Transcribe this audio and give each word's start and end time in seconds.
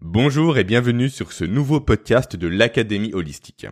Bonjour 0.00 0.58
et 0.58 0.62
bienvenue 0.62 1.08
sur 1.08 1.32
ce 1.32 1.44
nouveau 1.44 1.80
podcast 1.80 2.36
de 2.36 2.46
l'Académie 2.46 3.12
Holistique. 3.14 3.66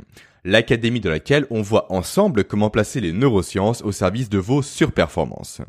L'académie 0.45 0.99
dans 0.99 1.11
laquelle 1.11 1.47
on 1.51 1.63
voit 1.63 1.93
ensemble 1.93 2.43
comment 2.43 2.69
placer 2.69 3.01
les 3.01 3.13
neurosciences 3.13 3.81
au 3.83 3.93
service 3.93 4.29
de 4.29 4.39
vos 4.39 4.61
surperformances. 4.61 5.61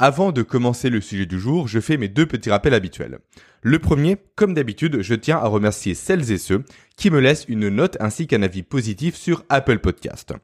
Avant 0.00 0.32
de 0.32 0.42
commencer 0.42 0.90
le 0.90 1.00
sujet 1.00 1.26
du 1.26 1.38
jour, 1.38 1.68
je 1.68 1.78
fais 1.78 1.96
mes 1.96 2.08
deux 2.08 2.26
petits 2.26 2.50
rappels 2.50 2.74
habituels. 2.74 3.20
Le 3.62 3.78
premier, 3.78 4.16
comme 4.34 4.52
d'habitude, 4.52 5.00
je 5.00 5.14
tiens 5.14 5.38
à 5.38 5.46
remercier 5.46 5.94
celles 5.94 6.32
et 6.32 6.38
ceux 6.38 6.64
qui 6.96 7.08
me 7.08 7.20
laissent 7.20 7.46
une 7.46 7.68
note 7.68 7.96
ainsi 8.00 8.26
qu'un 8.26 8.42
avis 8.42 8.64
positif 8.64 9.14
sur 9.14 9.44
Apple 9.48 9.78
Podcast. 9.78 10.34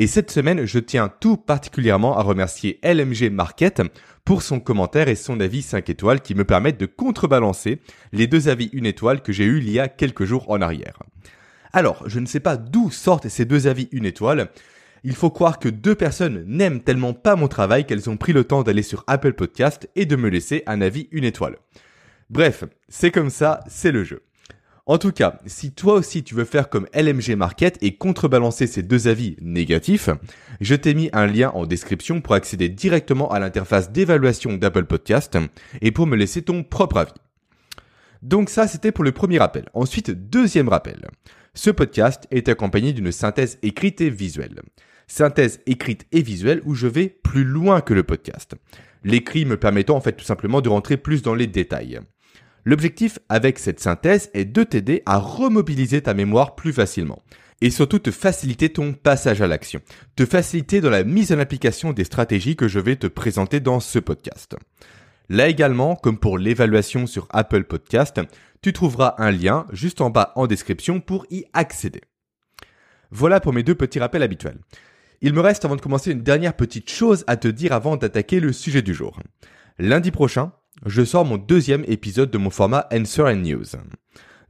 Et 0.00 0.06
cette 0.06 0.30
semaine, 0.30 0.64
je 0.64 0.78
tiens 0.78 1.12
tout 1.20 1.36
particulièrement 1.36 2.16
à 2.16 2.22
remercier 2.22 2.78
LMG 2.84 3.32
Market 3.32 3.82
pour 4.24 4.42
son 4.42 4.60
commentaire 4.60 5.08
et 5.08 5.16
son 5.16 5.40
avis 5.40 5.60
5 5.60 5.90
étoiles 5.90 6.20
qui 6.20 6.36
me 6.36 6.44
permettent 6.44 6.78
de 6.78 6.86
contrebalancer 6.86 7.80
les 8.12 8.28
deux 8.28 8.48
avis 8.48 8.70
1 8.72 8.84
étoile 8.84 9.22
que 9.22 9.32
j'ai 9.32 9.42
eu 9.42 9.58
il 9.58 9.68
y 9.68 9.80
a 9.80 9.88
quelques 9.88 10.24
jours 10.24 10.48
en 10.50 10.60
arrière. 10.60 11.02
Alors, 11.72 12.08
je 12.08 12.20
ne 12.20 12.26
sais 12.26 12.38
pas 12.38 12.56
d'où 12.56 12.92
sortent 12.92 13.28
ces 13.28 13.44
deux 13.44 13.66
avis 13.66 13.88
1 13.92 14.04
étoile. 14.04 14.50
Il 15.02 15.16
faut 15.16 15.30
croire 15.30 15.58
que 15.58 15.68
deux 15.68 15.96
personnes 15.96 16.44
n'aiment 16.46 16.80
tellement 16.80 17.12
pas 17.12 17.34
mon 17.34 17.48
travail 17.48 17.84
qu'elles 17.84 18.08
ont 18.08 18.16
pris 18.16 18.32
le 18.32 18.44
temps 18.44 18.62
d'aller 18.62 18.82
sur 18.82 19.02
Apple 19.08 19.32
Podcast 19.32 19.90
et 19.96 20.06
de 20.06 20.14
me 20.14 20.28
laisser 20.28 20.62
un 20.68 20.80
avis 20.80 21.08
1 21.12 21.22
étoile. 21.22 21.56
Bref, 22.30 22.62
c'est 22.88 23.10
comme 23.10 23.30
ça, 23.30 23.64
c'est 23.66 23.90
le 23.90 24.04
jeu. 24.04 24.22
En 24.88 24.96
tout 24.96 25.12
cas, 25.12 25.38
si 25.44 25.70
toi 25.70 25.92
aussi 25.92 26.24
tu 26.24 26.34
veux 26.34 26.46
faire 26.46 26.70
comme 26.70 26.86
LMG 26.94 27.36
Market 27.36 27.76
et 27.82 27.96
contrebalancer 27.96 28.66
ces 28.66 28.82
deux 28.82 29.06
avis 29.06 29.36
négatifs, 29.42 30.08
je 30.62 30.74
t'ai 30.74 30.94
mis 30.94 31.10
un 31.12 31.26
lien 31.26 31.50
en 31.50 31.66
description 31.66 32.22
pour 32.22 32.32
accéder 32.32 32.70
directement 32.70 33.30
à 33.30 33.38
l'interface 33.38 33.92
d'évaluation 33.92 34.54
d'Apple 34.54 34.86
Podcast 34.86 35.36
et 35.82 35.92
pour 35.92 36.06
me 36.06 36.16
laisser 36.16 36.40
ton 36.40 36.64
propre 36.64 36.96
avis. 36.96 37.12
Donc 38.22 38.48
ça, 38.48 38.66
c'était 38.66 38.90
pour 38.90 39.04
le 39.04 39.12
premier 39.12 39.38
rappel. 39.38 39.68
Ensuite, 39.74 40.10
deuxième 40.10 40.70
rappel. 40.70 41.06
Ce 41.52 41.68
podcast 41.68 42.26
est 42.30 42.48
accompagné 42.48 42.94
d'une 42.94 43.12
synthèse 43.12 43.58
écrite 43.60 44.00
et 44.00 44.08
visuelle. 44.08 44.62
Synthèse 45.06 45.60
écrite 45.66 46.06
et 46.12 46.22
visuelle 46.22 46.62
où 46.64 46.74
je 46.74 46.86
vais 46.86 47.08
plus 47.08 47.44
loin 47.44 47.82
que 47.82 47.92
le 47.92 48.04
podcast. 48.04 48.54
L'écrit 49.04 49.44
me 49.44 49.58
permettant 49.58 49.96
en 49.96 50.00
fait 50.00 50.12
tout 50.12 50.24
simplement 50.24 50.62
de 50.62 50.70
rentrer 50.70 50.96
plus 50.96 51.20
dans 51.20 51.34
les 51.34 51.46
détails. 51.46 52.00
L'objectif 52.68 53.18
avec 53.30 53.58
cette 53.58 53.80
synthèse 53.80 54.28
est 54.34 54.44
de 54.44 54.62
t'aider 54.62 55.02
à 55.06 55.16
remobiliser 55.16 56.02
ta 56.02 56.12
mémoire 56.12 56.54
plus 56.54 56.74
facilement 56.74 57.22
et 57.62 57.70
surtout 57.70 57.98
te 57.98 58.10
faciliter 58.10 58.68
ton 58.68 58.92
passage 58.92 59.40
à 59.40 59.46
l'action, 59.46 59.80
te 60.16 60.26
faciliter 60.26 60.82
dans 60.82 60.90
la 60.90 61.02
mise 61.02 61.32
en 61.32 61.38
application 61.38 61.94
des 61.94 62.04
stratégies 62.04 62.56
que 62.56 62.68
je 62.68 62.78
vais 62.78 62.96
te 62.96 63.06
présenter 63.06 63.60
dans 63.60 63.80
ce 63.80 63.98
podcast. 63.98 64.54
Là 65.30 65.48
également, 65.48 65.96
comme 65.96 66.18
pour 66.18 66.36
l'évaluation 66.36 67.06
sur 67.06 67.26
Apple 67.30 67.64
Podcast, 67.64 68.20
tu 68.60 68.74
trouveras 68.74 69.14
un 69.16 69.30
lien 69.30 69.66
juste 69.72 70.02
en 70.02 70.10
bas 70.10 70.34
en 70.36 70.46
description 70.46 71.00
pour 71.00 71.24
y 71.30 71.46
accéder. 71.54 72.02
Voilà 73.10 73.40
pour 73.40 73.54
mes 73.54 73.62
deux 73.62 73.76
petits 73.76 73.98
rappels 73.98 74.22
habituels. 74.22 74.58
Il 75.22 75.32
me 75.32 75.40
reste 75.40 75.64
avant 75.64 75.76
de 75.76 75.80
commencer 75.80 76.10
une 76.10 76.22
dernière 76.22 76.54
petite 76.54 76.90
chose 76.90 77.24
à 77.28 77.38
te 77.38 77.48
dire 77.48 77.72
avant 77.72 77.96
d'attaquer 77.96 78.40
le 78.40 78.52
sujet 78.52 78.82
du 78.82 78.92
jour. 78.92 79.18
Lundi 79.78 80.10
prochain, 80.10 80.52
je 80.86 81.04
sors 81.04 81.24
mon 81.24 81.36
deuxième 81.36 81.84
épisode 81.86 82.30
de 82.30 82.38
mon 82.38 82.50
format 82.50 82.86
Answer 82.92 83.22
and 83.22 83.36
News. 83.36 83.66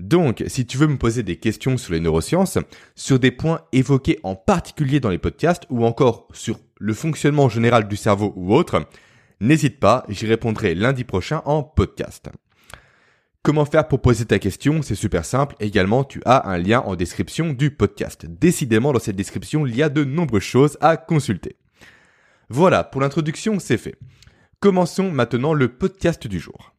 Donc, 0.01 0.45
si 0.47 0.67
tu 0.67 0.79
veux 0.79 0.87
me 0.87 0.98
poser 0.98 1.23
des 1.23 1.37
questions 1.37 1.77
sur 1.77 1.93
les 1.93 2.01
neurosciences, 2.01 2.59
sur 2.95 3.19
des 3.19 3.33
points 3.33 3.62
évoqués 3.73 4.21
en 4.23 4.37
particulier 4.37 5.01
dans 5.01 5.11
les 5.11 5.19
podcasts 5.19 5.65
ou 5.71 5.84
encore 5.84 6.29
sur 6.33 6.61
le 6.79 6.95
fonctionnement 6.95 7.49
général 7.49 7.89
du 7.89 7.97
cerveau 7.97 8.33
ou 8.37 8.55
autre, 8.55 8.87
n'hésite 9.41 9.81
pas, 9.81 10.05
j'y 10.09 10.27
répondrai 10.27 10.75
lundi 10.75 11.03
prochain 11.03 11.43
en 11.47 11.65
podcast. 11.65 12.29
Comment 13.43 13.65
faire 13.65 13.89
pour 13.89 14.03
poser 14.03 14.25
ta 14.25 14.39
question? 14.39 14.83
C'est 14.83 14.95
super 14.95 15.25
simple. 15.25 15.56
Également, 15.59 16.05
tu 16.05 16.21
as 16.25 16.49
un 16.49 16.59
lien 16.59 16.81
en 16.81 16.97
description 16.97 17.53
du 17.53 17.71
podcast. 17.71 18.27
Décidément, 18.27 18.93
dans 18.93 18.99
cette 18.99 19.17
description, 19.17 19.67
il 19.67 19.75
y 19.75 19.83
a 19.83 19.89
de 19.89 20.05
nombreuses 20.05 20.43
choses 20.43 20.77
à 20.81 20.97
consulter. 20.97 21.56
Voilà, 22.50 22.84
pour 22.84 23.00
l'introduction, 23.00 23.59
c'est 23.59 23.78
fait. 23.78 23.97
Commençons 24.61 25.13
maintenant 25.13 25.55
le 25.55 25.69
podcast 25.69 26.27
du 26.27 26.41
jour. 26.41 26.75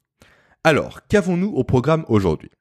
Alors, 0.66 1.08
qu'avons-nous 1.08 1.48
au 1.48 1.64
programme 1.64 2.04
aujourd'hui? 2.10 2.52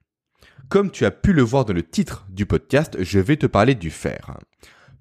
Comme 0.68 0.92
tu 0.92 1.04
as 1.04 1.10
pu 1.10 1.32
le 1.32 1.42
voir 1.42 1.64
dans 1.64 1.74
le 1.74 1.82
titre 1.82 2.24
du 2.30 2.46
podcast, 2.46 2.96
je 3.00 3.18
vais 3.18 3.36
te 3.36 3.46
parler 3.46 3.74
du 3.74 3.90
fer. 3.90 4.38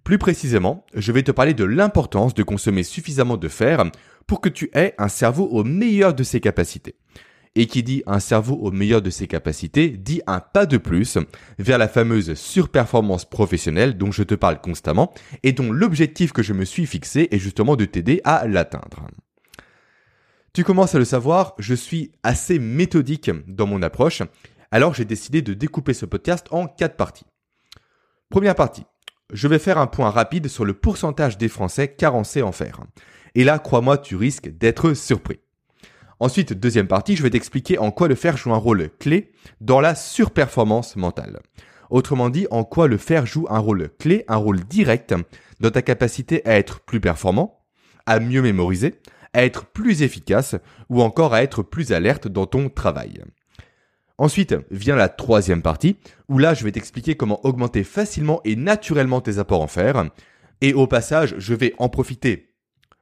Plus 0.03 0.17
précisément, 0.17 0.87
je 0.95 1.11
vais 1.11 1.21
te 1.21 1.29
parler 1.29 1.53
de 1.53 1.65
l'importance 1.65 2.33
de 2.33 2.41
consommer 2.41 2.81
suffisamment 2.81 3.37
de 3.37 3.47
fer 3.47 3.83
pour 4.25 4.41
que 4.41 4.49
tu 4.49 4.71
aies 4.73 4.95
un 4.97 5.07
cerveau 5.07 5.45
au 5.51 5.63
meilleur 5.63 6.15
de 6.15 6.23
ses 6.23 6.39
capacités. 6.39 6.95
Et 7.53 7.67
qui 7.67 7.83
dit 7.83 8.01
un 8.07 8.19
cerveau 8.19 8.55
au 8.55 8.71
meilleur 8.71 9.03
de 9.03 9.11
ses 9.11 9.27
capacités 9.27 9.89
dit 9.89 10.23
un 10.25 10.39
pas 10.39 10.65
de 10.65 10.77
plus 10.77 11.19
vers 11.59 11.77
la 11.77 11.87
fameuse 11.87 12.33
surperformance 12.33 13.25
professionnelle 13.25 13.95
dont 13.99 14.11
je 14.11 14.23
te 14.23 14.33
parle 14.33 14.61
constamment 14.61 15.13
et 15.43 15.51
dont 15.51 15.71
l'objectif 15.71 16.33
que 16.33 16.41
je 16.41 16.53
me 16.53 16.65
suis 16.65 16.87
fixé 16.87 17.27
est 17.29 17.37
justement 17.37 17.75
de 17.75 17.85
t'aider 17.85 18.19
à 18.23 18.47
l'atteindre. 18.47 19.05
Tu 20.57 20.63
commences 20.63 20.95
à 20.95 20.97
le 20.97 21.05
savoir, 21.05 21.53
je 21.59 21.75
suis 21.75 22.13
assez 22.23 22.57
méthodique 22.57 23.29
dans 23.47 23.67
mon 23.67 23.83
approche, 23.83 24.23
alors 24.71 24.95
j'ai 24.95 25.05
décidé 25.05 25.43
de 25.43 25.53
découper 25.53 25.93
ce 25.93 26.07
podcast 26.07 26.47
en 26.49 26.65
quatre 26.65 26.95
parties. 26.95 27.27
Première 28.31 28.55
partie, 28.55 28.83
je 29.31 29.47
vais 29.47 29.59
faire 29.59 29.77
un 29.77 29.85
point 29.85 30.09
rapide 30.09 30.47
sur 30.47 30.65
le 30.65 30.73
pourcentage 30.73 31.37
des 31.37 31.47
Français 31.47 31.93
carencés 31.93 32.41
en 32.41 32.51
fer. 32.51 32.79
Et 33.35 33.43
là, 33.43 33.59
crois-moi, 33.59 33.99
tu 33.99 34.15
risques 34.15 34.49
d'être 34.49 34.95
surpris. 34.95 35.39
Ensuite, 36.19 36.53
deuxième 36.53 36.87
partie, 36.87 37.15
je 37.15 37.21
vais 37.21 37.29
t'expliquer 37.29 37.77
en 37.77 37.91
quoi 37.91 38.07
le 38.07 38.15
fer 38.15 38.35
joue 38.35 38.51
un 38.51 38.57
rôle 38.57 38.89
clé 38.97 39.33
dans 39.61 39.79
la 39.79 39.93
surperformance 39.93 40.95
mentale. 40.95 41.39
Autrement 41.91 42.31
dit, 42.31 42.47
en 42.49 42.63
quoi 42.63 42.87
le 42.87 42.97
fer 42.97 43.27
joue 43.27 43.45
un 43.51 43.59
rôle 43.59 43.89
clé, 43.99 44.25
un 44.27 44.37
rôle 44.37 44.61
direct 44.61 45.13
dans 45.59 45.69
ta 45.69 45.83
capacité 45.83 46.43
à 46.47 46.57
être 46.57 46.79
plus 46.79 46.99
performant, 46.99 47.63
à 48.07 48.19
mieux 48.19 48.41
mémoriser, 48.41 48.95
à 49.33 49.43
être 49.43 49.65
plus 49.65 50.01
efficace 50.01 50.55
ou 50.89 51.01
encore 51.01 51.33
à 51.33 51.43
être 51.43 51.63
plus 51.63 51.91
alerte 51.91 52.27
dans 52.27 52.45
ton 52.45 52.69
travail. 52.69 53.23
Ensuite 54.17 54.55
vient 54.71 54.95
la 54.95 55.09
troisième 55.09 55.61
partie, 55.61 55.97
où 56.27 56.39
là 56.39 56.53
je 56.53 56.63
vais 56.63 56.71
t'expliquer 56.71 57.15
comment 57.15 57.45
augmenter 57.45 57.83
facilement 57.83 58.41
et 58.45 58.55
naturellement 58.55 59.21
tes 59.21 59.37
apports 59.37 59.61
en 59.61 59.67
fer. 59.67 60.09
Et 60.61 60.73
au 60.73 60.87
passage, 60.87 61.35
je 61.37 61.53
vais 61.53 61.73
en 61.77 61.87
profiter, 61.87 62.49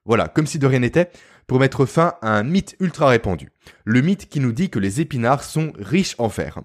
voilà, 0.06 0.28
comme 0.28 0.46
si 0.46 0.60
de 0.60 0.68
rien 0.68 0.80
n'était, 0.80 1.10
pour 1.48 1.60
mettre 1.60 1.86
fin 1.86 2.16
à 2.22 2.38
un 2.38 2.44
mythe 2.44 2.76
ultra 2.80 3.08
répandu. 3.08 3.52
Le 3.86 4.02
mythe 4.02 4.28
qui 4.28 4.40
nous 4.40 4.52
dit 4.52 4.70
que 4.70 4.80
les 4.80 5.00
épinards 5.00 5.44
sont 5.44 5.72
riches 5.80 6.16
en 6.18 6.30
fer. 6.30 6.60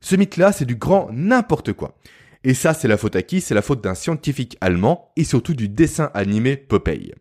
Ce 0.00 0.16
mythe-là, 0.16 0.52
c'est 0.52 0.66
du 0.66 0.76
grand 0.76 1.08
n'importe 1.12 1.72
quoi. 1.72 1.96
Et 2.42 2.52
ça, 2.52 2.74
c'est 2.74 2.88
la 2.88 2.98
faute 2.98 3.16
à 3.16 3.22
qui? 3.22 3.40
C'est 3.40 3.54
la 3.54 3.62
faute 3.62 3.82
d'un 3.82 3.94
scientifique 3.94 4.58
allemand 4.60 5.12
et 5.16 5.24
surtout 5.24 5.54
du 5.54 5.68
dessin 5.68 6.10
animé 6.12 6.58
Popeye. 6.58 7.14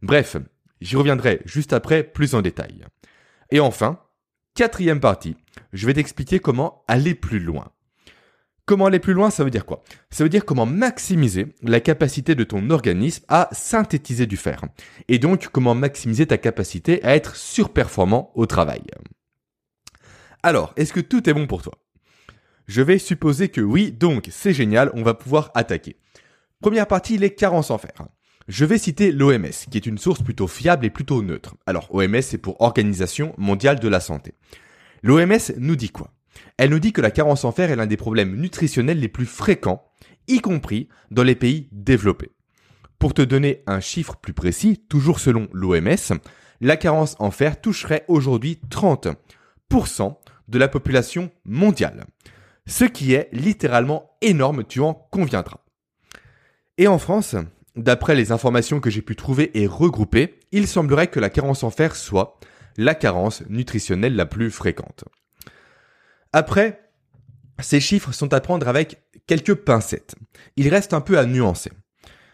Bref, 0.00 0.36
J'y 0.80 0.96
reviendrai 0.96 1.42
juste 1.44 1.72
après 1.72 2.02
plus 2.02 2.34
en 2.34 2.42
détail. 2.42 2.84
Et 3.50 3.60
enfin, 3.60 4.00
quatrième 4.54 5.00
partie, 5.00 5.36
je 5.72 5.86
vais 5.86 5.94
t'expliquer 5.94 6.38
comment 6.38 6.84
aller 6.88 7.14
plus 7.14 7.40
loin. 7.40 7.72
Comment 8.66 8.86
aller 8.86 9.00
plus 9.00 9.14
loin, 9.14 9.30
ça 9.30 9.42
veut 9.42 9.50
dire 9.50 9.66
quoi? 9.66 9.82
Ça 10.10 10.22
veut 10.22 10.30
dire 10.30 10.44
comment 10.44 10.66
maximiser 10.66 11.54
la 11.62 11.80
capacité 11.80 12.36
de 12.36 12.44
ton 12.44 12.70
organisme 12.70 13.24
à 13.28 13.48
synthétiser 13.50 14.26
du 14.26 14.36
fer. 14.36 14.62
Et 15.08 15.18
donc 15.18 15.48
comment 15.48 15.74
maximiser 15.74 16.26
ta 16.26 16.38
capacité 16.38 17.02
à 17.02 17.16
être 17.16 17.34
surperformant 17.34 18.30
au 18.36 18.46
travail. 18.46 18.82
Alors, 20.42 20.72
est-ce 20.76 20.92
que 20.92 21.00
tout 21.00 21.28
est 21.28 21.34
bon 21.34 21.46
pour 21.46 21.62
toi? 21.62 21.74
Je 22.68 22.82
vais 22.82 22.98
supposer 22.98 23.48
que 23.48 23.60
oui, 23.60 23.90
donc 23.90 24.28
c'est 24.30 24.54
génial, 24.54 24.92
on 24.94 25.02
va 25.02 25.14
pouvoir 25.14 25.50
attaquer. 25.54 25.96
Première 26.60 26.86
partie, 26.86 27.18
les 27.18 27.34
carences 27.34 27.72
en 27.72 27.78
fer. 27.78 27.90
Je 28.50 28.64
vais 28.64 28.78
citer 28.78 29.12
l'OMS, 29.12 29.52
qui 29.70 29.78
est 29.78 29.86
une 29.86 29.96
source 29.96 30.22
plutôt 30.22 30.48
fiable 30.48 30.84
et 30.84 30.90
plutôt 30.90 31.22
neutre. 31.22 31.54
Alors, 31.66 31.86
OMS, 31.94 32.20
c'est 32.20 32.36
pour 32.36 32.60
Organisation 32.60 33.32
mondiale 33.38 33.78
de 33.78 33.86
la 33.86 34.00
santé. 34.00 34.34
L'OMS 35.04 35.38
nous 35.56 35.76
dit 35.76 35.90
quoi? 35.90 36.12
Elle 36.56 36.70
nous 36.70 36.80
dit 36.80 36.92
que 36.92 37.00
la 37.00 37.12
carence 37.12 37.44
en 37.44 37.52
fer 37.52 37.70
est 37.70 37.76
l'un 37.76 37.86
des 37.86 37.96
problèmes 37.96 38.34
nutritionnels 38.34 38.98
les 38.98 39.06
plus 39.06 39.26
fréquents, 39.26 39.84
y 40.26 40.40
compris 40.40 40.88
dans 41.12 41.22
les 41.22 41.36
pays 41.36 41.68
développés. 41.70 42.32
Pour 42.98 43.14
te 43.14 43.22
donner 43.22 43.62
un 43.68 43.78
chiffre 43.78 44.16
plus 44.16 44.32
précis, 44.32 44.82
toujours 44.88 45.20
selon 45.20 45.46
l'OMS, 45.52 46.18
la 46.60 46.76
carence 46.76 47.14
en 47.20 47.30
fer 47.30 47.60
toucherait 47.60 48.04
aujourd'hui 48.08 48.60
30% 48.68 50.16
de 50.48 50.58
la 50.58 50.66
population 50.66 51.30
mondiale. 51.44 52.04
Ce 52.66 52.84
qui 52.84 53.12
est 53.12 53.28
littéralement 53.30 54.10
énorme, 54.22 54.64
tu 54.64 54.80
en 54.80 54.94
conviendras. 54.94 55.60
Et 56.78 56.88
en 56.88 56.98
France, 56.98 57.36
D'après 57.76 58.14
les 58.14 58.32
informations 58.32 58.80
que 58.80 58.90
j'ai 58.90 59.02
pu 59.02 59.16
trouver 59.16 59.50
et 59.60 59.66
regrouper, 59.66 60.38
il 60.52 60.66
semblerait 60.66 61.08
que 61.08 61.20
la 61.20 61.30
carence 61.30 61.62
en 61.62 61.70
fer 61.70 61.94
soit 61.94 62.38
la 62.76 62.94
carence 62.94 63.42
nutritionnelle 63.48 64.16
la 64.16 64.26
plus 64.26 64.50
fréquente. 64.50 65.04
Après, 66.32 66.90
ces 67.60 67.80
chiffres 67.80 68.12
sont 68.12 68.32
à 68.32 68.40
prendre 68.40 68.68
avec 68.68 69.02
quelques 69.26 69.54
pincettes. 69.54 70.14
Il 70.56 70.68
reste 70.68 70.94
un 70.94 71.00
peu 71.00 71.18
à 71.18 71.26
nuancer. 71.26 71.70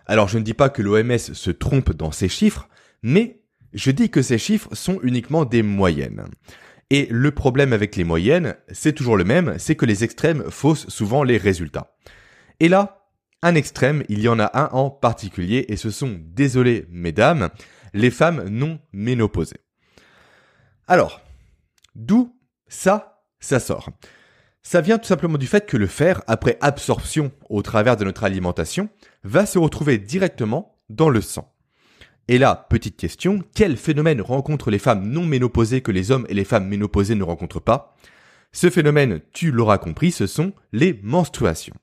Alors 0.07 0.29
je 0.29 0.39
ne 0.39 0.45
dis 0.45 0.55
pas 0.55 0.69
que 0.69 0.83
l'OMS 0.83 1.19
se 1.19 1.51
trompe 1.51 1.93
dans 1.93 2.13
ces 2.13 2.29
chiffres, 2.29 2.69
mais 3.03 3.43
je 3.73 3.91
dis 3.91 4.11
que 4.11 4.23
ces 4.23 4.39
chiffres 4.39 4.75
sont 4.75 5.01
uniquement 5.03 5.45
des 5.45 5.63
moyennes. 5.63 6.27
Et 6.91 7.09
le 7.11 7.33
problème 7.33 7.73
avec 7.73 7.97
les 7.97 8.05
moyennes, 8.05 8.57
c'est 8.71 8.93
toujours 8.93 9.17
le 9.17 9.25
même, 9.25 9.57
c'est 9.59 9.75
que 9.75 9.87
les 9.87 10.05
extrêmes 10.05 10.45
faussent 10.51 10.89
souvent 10.89 11.25
les 11.25 11.37
résultats. 11.37 11.97
Et 12.61 12.69
là, 12.69 13.06
un 13.43 13.55
extrême, 13.55 14.03
il 14.09 14.21
y 14.21 14.29
en 14.29 14.39
a 14.39 14.51
un 14.59 14.69
en 14.73 14.91
particulier, 14.91 15.67
et 15.69 15.77
ce 15.77 15.91
sont, 15.91 16.19
désolé 16.21 16.87
mesdames, 16.91 17.51
les 17.95 18.11
femmes 18.11 18.49
non 18.49 18.79
ménopausées. 18.93 19.61
Alors, 20.89 21.21
d'où 21.95 22.37
ça, 22.69 23.23
ça 23.41 23.61
sort? 23.61 23.91
Ça 24.63 24.81
vient 24.81 24.99
tout 24.99 25.07
simplement 25.07 25.39
du 25.39 25.47
fait 25.47 25.67
que 25.67 25.77
le 25.77 25.87
fer, 25.87 26.23
après 26.27 26.59
absorption 26.61 27.31
au 27.49 27.63
travers 27.63 27.97
de 27.97 28.05
notre 28.05 28.25
alimentation, 28.25 28.89
va 29.23 29.47
se 29.47 29.59
retrouver 29.59 29.99
directement 29.99 30.77
dans 30.89 31.09
le 31.09 31.21
sang. 31.21 31.55
Et 32.29 32.39
là, 32.39 32.67
petite 32.69 32.97
question, 32.97 33.45
quel 33.55 33.77
phénomène 33.77 34.21
rencontrent 34.21 34.73
les 34.73 34.81
femmes 34.81 35.07
non 35.07 35.25
ménopausées 35.25 35.83
que 35.83 35.93
les 35.93 36.11
hommes 36.11 36.27
et 36.29 36.35
les 36.35 36.45
femmes 36.45 36.67
ménopausées 36.67 37.15
ne 37.15 37.23
rencontrent 37.23 37.61
pas? 37.61 37.95
Ce 38.51 38.71
phénomène, 38.71 39.21
tu 39.33 39.53
l'auras 39.53 39.79
compris, 39.79 40.11
ce 40.11 40.27
sont 40.27 40.53
les 40.73 40.99
menstruations. 41.03 41.75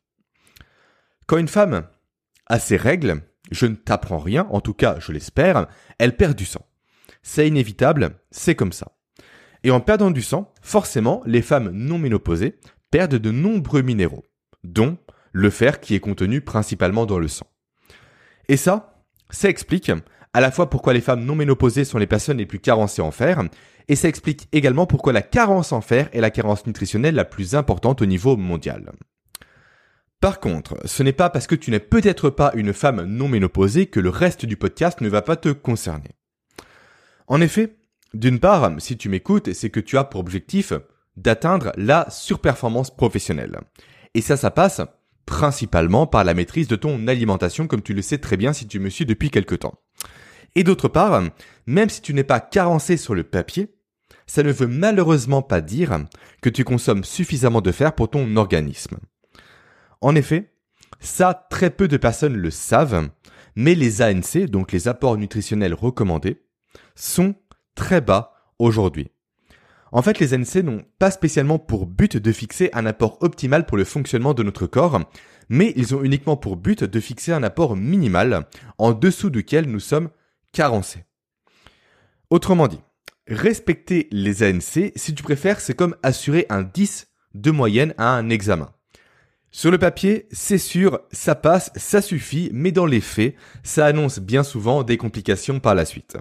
Quand 1.28 1.38
une 1.38 1.48
femme 1.48 1.88
a 2.48 2.60
ses 2.60 2.78
règles, 2.78 3.22
je 3.52 3.66
ne 3.66 3.76
t'apprends 3.76 4.20
rien, 4.20 4.48
en 4.50 4.62
tout 4.62 4.74
cas 4.74 4.98
je 5.00 5.12
l'espère, 5.12 5.68
elle 6.00 6.18
perd 6.18 6.36
du 6.36 6.46
sang. 6.46 6.66
C'est 7.22 7.48
inévitable, 7.48 8.18
c'est 8.32 8.56
comme 8.56 8.74
ça. 8.74 8.98
Et 9.64 9.72
en 9.72 9.80
perdant 9.80 10.12
du 10.12 10.22
sang, 10.22 10.54
forcément, 10.62 11.22
les 11.26 11.42
femmes 11.42 11.72
non 11.72 11.98
ménopausées 11.98 12.60
perdent 12.92 13.16
de 13.16 13.32
nombreux 13.32 13.82
minéraux, 13.82 14.26
dont 14.64 14.98
le 15.32 15.50
fer 15.50 15.80
qui 15.80 15.96
est 15.96 16.00
contenu 16.00 16.42
principalement 16.42 17.06
dans 17.06 17.20
le 17.20 17.30
sang. 17.30 17.48
Et 18.50 18.58
ça, 18.58 19.02
ça 19.30 19.50
explique 19.50 19.92
à 20.34 20.42
la 20.42 20.52
fois 20.52 20.70
pourquoi 20.70 20.94
les 20.94 21.02
femmes 21.02 21.24
non 21.24 21.36
ménopausées 21.36 21.86
sont 21.86 21.98
les 21.98 22.08
personnes 22.08 22.38
les 22.38 22.46
plus 22.46 22.60
carencées 22.60 23.02
en 23.02 23.12
fer, 23.12 23.42
et 23.88 23.96
ça 23.96 24.08
explique 24.10 24.48
également 24.52 24.86
pourquoi 24.86 25.14
la 25.14 25.22
carence 25.22 25.72
en 25.72 25.82
fer 25.82 26.10
est 26.12 26.22
la 26.22 26.32
carence 26.32 26.66
nutritionnelle 26.66 27.16
la 27.16 27.26
plus 27.26 27.56
importante 27.56 28.02
au 28.02 28.06
niveau 28.06 28.36
mondial. 28.36 28.92
Par 30.24 30.40
contre, 30.40 30.78
ce 30.86 31.04
n'est 31.04 31.12
pas 31.12 31.30
parce 31.30 31.48
que 31.48 31.56
tu 31.56 31.70
n'es 31.70 31.82
peut-être 31.82 32.30
pas 32.30 32.54
une 32.56 32.72
femme 32.72 33.04
non 33.04 33.28
ménopausée 33.28 33.88
que 33.88 34.00
le 34.00 34.08
reste 34.08 34.46
du 34.46 34.56
podcast 34.56 35.02
ne 35.02 35.10
va 35.10 35.22
pas 35.22 35.36
te 35.36 35.50
concerner. 35.50 36.12
En 37.28 37.42
effet, 37.42 37.76
d'une 38.14 38.40
part, 38.40 38.72
si 38.78 38.96
tu 38.96 39.10
m'écoutes, 39.10 39.52
c'est 39.52 39.70
que 39.70 39.82
tu 39.82 39.98
as 39.98 40.06
pour 40.06 40.22
objectif 40.22 40.72
d'atteindre 41.18 41.74
la 41.76 42.10
surperformance 42.10 42.96
professionnelle. 42.96 43.60
Et 44.14 44.22
ça, 44.22 44.38
ça 44.38 44.50
passe 44.50 44.80
principalement 45.26 46.08
par 46.08 46.24
la 46.24 46.34
maîtrise 46.34 46.70
de 46.70 46.78
ton 46.78 47.06
alimentation, 47.10 47.68
comme 47.68 47.82
tu 47.82 47.94
le 47.94 48.02
sais 48.02 48.20
très 48.20 48.38
bien 48.38 48.54
si 48.54 48.66
tu 48.66 48.80
me 48.80 48.90
suis 48.90 49.06
depuis 49.06 49.30
quelque 49.30 49.56
temps. 49.56 49.82
Et 50.56 50.64
d'autre 50.64 50.88
part, 50.88 51.22
même 51.66 51.90
si 51.90 52.02
tu 52.02 52.14
n'es 52.14 52.24
pas 52.24 52.40
carencé 52.40 52.96
sur 52.96 53.14
le 53.14 53.24
papier, 53.24 53.76
ça 54.26 54.42
ne 54.42 54.54
veut 54.54 54.68
malheureusement 54.68 55.42
pas 55.42 55.60
dire 55.60 56.06
que 56.42 56.50
tu 56.50 56.64
consommes 56.64 57.04
suffisamment 57.04 57.60
de 57.60 57.74
fer 57.74 57.94
pour 57.94 58.10
ton 58.10 58.38
organisme. 58.38 59.00
En 60.04 60.16
effet, 60.16 60.52
ça, 61.00 61.48
très 61.50 61.70
peu 61.70 61.88
de 61.88 61.96
personnes 61.96 62.36
le 62.36 62.52
savent, 62.52 63.10
mais 63.56 63.74
les 63.74 64.02
ANC, 64.02 64.50
donc 64.50 64.74
les 64.74 64.90
apports 64.90 65.18
nutritionnels 65.18 65.74
recommandés, 65.74 66.44
sont 66.94 67.36
très 67.74 68.02
bas 68.02 68.34
aujourd'hui. 68.60 69.12
En 69.94 70.02
fait, 70.02 70.20
les 70.20 70.34
ANC 70.34 70.56
n'ont 70.56 70.84
pas 71.00 71.10
spécialement 71.10 71.58
pour 71.58 71.86
but 71.86 72.18
de 72.18 72.32
fixer 72.34 72.70
un 72.74 72.86
apport 72.86 73.18
optimal 73.22 73.66
pour 73.66 73.78
le 73.78 73.86
fonctionnement 73.86 74.34
de 74.34 74.44
notre 74.44 74.68
corps, 74.68 75.00
mais 75.48 75.72
ils 75.78 75.96
ont 75.96 76.04
uniquement 76.04 76.36
pour 76.36 76.58
but 76.58 76.84
de 76.84 77.00
fixer 77.00 77.32
un 77.32 77.44
apport 77.44 77.78
minimal 77.78 78.46
en 78.78 78.92
dessous 78.92 79.30
duquel 79.30 79.70
nous 79.70 79.80
sommes 79.80 80.10
carencé. 80.52 81.06
Autrement 82.30 82.68
dit, 82.68 82.82
respecter 83.26 84.10
les 84.12 84.44
ANC, 84.44 84.92
si 84.98 85.16
tu 85.16 85.24
préfères, 85.24 85.62
c'est 85.62 85.76
comme 85.76 85.96
assurer 86.04 86.46
un 86.50 86.64
10 86.64 87.08
de 87.36 87.52
moyenne 87.52 87.94
à 87.98 88.10
un 88.10 88.30
examen. 88.30 88.74
Sur 89.56 89.70
le 89.70 89.78
papier, 89.78 90.26
c'est 90.32 90.58
sûr, 90.58 91.00
ça 91.12 91.36
passe, 91.36 91.72
ça 91.76 92.02
suffit, 92.02 92.50
mais 92.52 92.72
dans 92.72 92.88
les 92.88 93.02
faits, 93.02 93.36
ça 93.62 93.86
annonce 93.86 94.18
bien 94.18 94.42
souvent 94.42 94.82
des 94.82 94.98
complications 94.98 95.60
par 95.60 95.76
la 95.76 95.86
suite. 95.86 96.18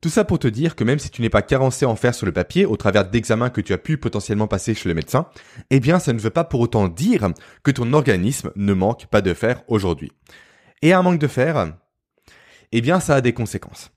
Tout 0.00 0.08
ça 0.08 0.24
pour 0.24 0.38
te 0.38 0.48
dire 0.48 0.74
que 0.74 0.82
même 0.82 0.98
si 0.98 1.10
tu 1.10 1.20
n'es 1.20 1.28
pas 1.28 1.42
carencé 1.42 1.84
en 1.84 1.96
fer 1.96 2.14
sur 2.14 2.24
le 2.24 2.32
papier 2.32 2.64
au 2.64 2.78
travers 2.78 3.10
d'examens 3.10 3.50
que 3.50 3.60
tu 3.60 3.74
as 3.74 3.78
pu 3.78 3.98
potentiellement 3.98 4.46
passer 4.46 4.72
chez 4.72 4.88
le 4.88 4.94
médecin, 4.94 5.26
eh 5.68 5.80
bien 5.80 5.98
ça 5.98 6.14
ne 6.14 6.18
veut 6.18 6.30
pas 6.30 6.44
pour 6.44 6.60
autant 6.60 6.88
dire 6.88 7.28
que 7.62 7.70
ton 7.70 7.92
organisme 7.92 8.52
ne 8.56 8.72
manque 8.72 9.04
pas 9.08 9.20
de 9.20 9.34
fer 9.34 9.62
aujourd'hui. 9.68 10.10
Et 10.80 10.94
un 10.94 11.02
manque 11.02 11.20
de 11.20 11.28
fer, 11.28 11.74
eh 12.72 12.80
bien 12.80 13.00
ça 13.00 13.16
a 13.16 13.20
des 13.20 13.34
conséquences. 13.34 13.90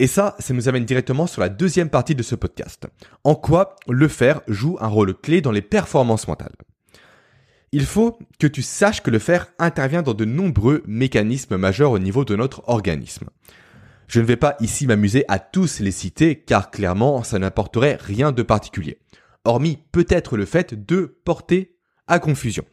Et 0.00 0.08
ça, 0.08 0.34
ça 0.40 0.54
nous 0.54 0.68
amène 0.68 0.86
directement 0.86 1.28
sur 1.28 1.40
la 1.40 1.48
deuxième 1.48 1.88
partie 1.88 2.16
de 2.16 2.24
ce 2.24 2.34
podcast. 2.34 2.88
En 3.22 3.36
quoi 3.36 3.76
le 3.86 4.08
fer 4.08 4.40
joue 4.48 4.76
un 4.80 4.88
rôle 4.88 5.14
clé 5.14 5.40
dans 5.40 5.52
les 5.52 5.62
performances 5.62 6.26
mentales? 6.26 6.56
Il 7.72 7.86
faut 7.86 8.18
que 8.40 8.48
tu 8.48 8.62
saches 8.62 9.00
que 9.00 9.12
le 9.12 9.20
fer 9.20 9.46
intervient 9.60 10.02
dans 10.02 10.14
de 10.14 10.24
nombreux 10.24 10.82
mécanismes 10.88 11.56
majeurs 11.56 11.92
au 11.92 12.00
niveau 12.00 12.24
de 12.24 12.34
notre 12.34 12.68
organisme. 12.68 13.28
Je 14.08 14.18
ne 14.18 14.24
vais 14.24 14.36
pas 14.36 14.56
ici 14.58 14.88
m'amuser 14.88 15.24
à 15.28 15.38
tous 15.38 15.78
les 15.78 15.92
citer 15.92 16.34
car 16.34 16.72
clairement 16.72 17.22
ça 17.22 17.38
n'apporterait 17.38 17.96
rien 18.00 18.32
de 18.32 18.42
particulier. 18.42 18.98
Hormis 19.44 19.78
peut-être 19.92 20.36
le 20.36 20.46
fait 20.46 20.74
de 20.74 21.16
porter 21.24 21.76
à 22.08 22.18
confusion. 22.18 22.64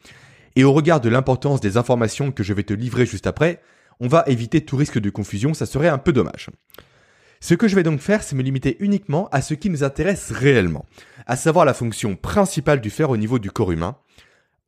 Et 0.56 0.64
au 0.64 0.72
regard 0.72 1.00
de 1.00 1.08
l'importance 1.08 1.60
des 1.60 1.76
informations 1.76 2.32
que 2.32 2.42
je 2.42 2.52
vais 2.52 2.64
te 2.64 2.74
livrer 2.74 3.06
juste 3.06 3.28
après, 3.28 3.62
on 4.00 4.08
va 4.08 4.24
éviter 4.26 4.62
tout 4.64 4.76
risque 4.76 4.98
de 4.98 5.10
confusion, 5.10 5.54
ça 5.54 5.66
serait 5.66 5.86
un 5.86 5.98
peu 5.98 6.12
dommage. 6.12 6.48
Ce 7.38 7.54
que 7.54 7.68
je 7.68 7.76
vais 7.76 7.84
donc 7.84 8.00
faire, 8.00 8.24
c'est 8.24 8.34
me 8.34 8.42
limiter 8.42 8.76
uniquement 8.80 9.28
à 9.30 9.42
ce 9.42 9.54
qui 9.54 9.70
nous 9.70 9.84
intéresse 9.84 10.32
réellement, 10.32 10.86
à 11.28 11.36
savoir 11.36 11.64
la 11.64 11.74
fonction 11.74 12.16
principale 12.16 12.80
du 12.80 12.90
fer 12.90 13.10
au 13.10 13.16
niveau 13.16 13.38
du 13.38 13.52
corps 13.52 13.70
humain, 13.70 13.96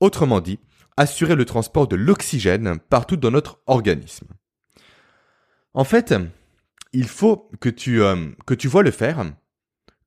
autrement 0.01 0.41
dit, 0.41 0.59
assurer 0.97 1.35
le 1.35 1.45
transport 1.45 1.89
de 1.89 1.97
l'oxygène 1.97 2.79
partout 2.89 3.17
dans 3.17 3.31
notre 3.31 3.61
organisme. 3.67 4.27
En 5.73 5.85
fait, 5.85 6.15
il 6.93 7.07
faut 7.07 7.49
que 7.61 7.69
tu, 7.69 8.03
euh, 8.03 8.31
que 8.47 8.55
tu 8.55 8.69
vois 8.69 8.83
le 8.83 8.91
fer 8.91 9.25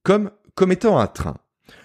comme, 0.04 0.32
comme 0.56 0.72
étant 0.72 1.00
un 1.00 1.08
train. 1.08 1.38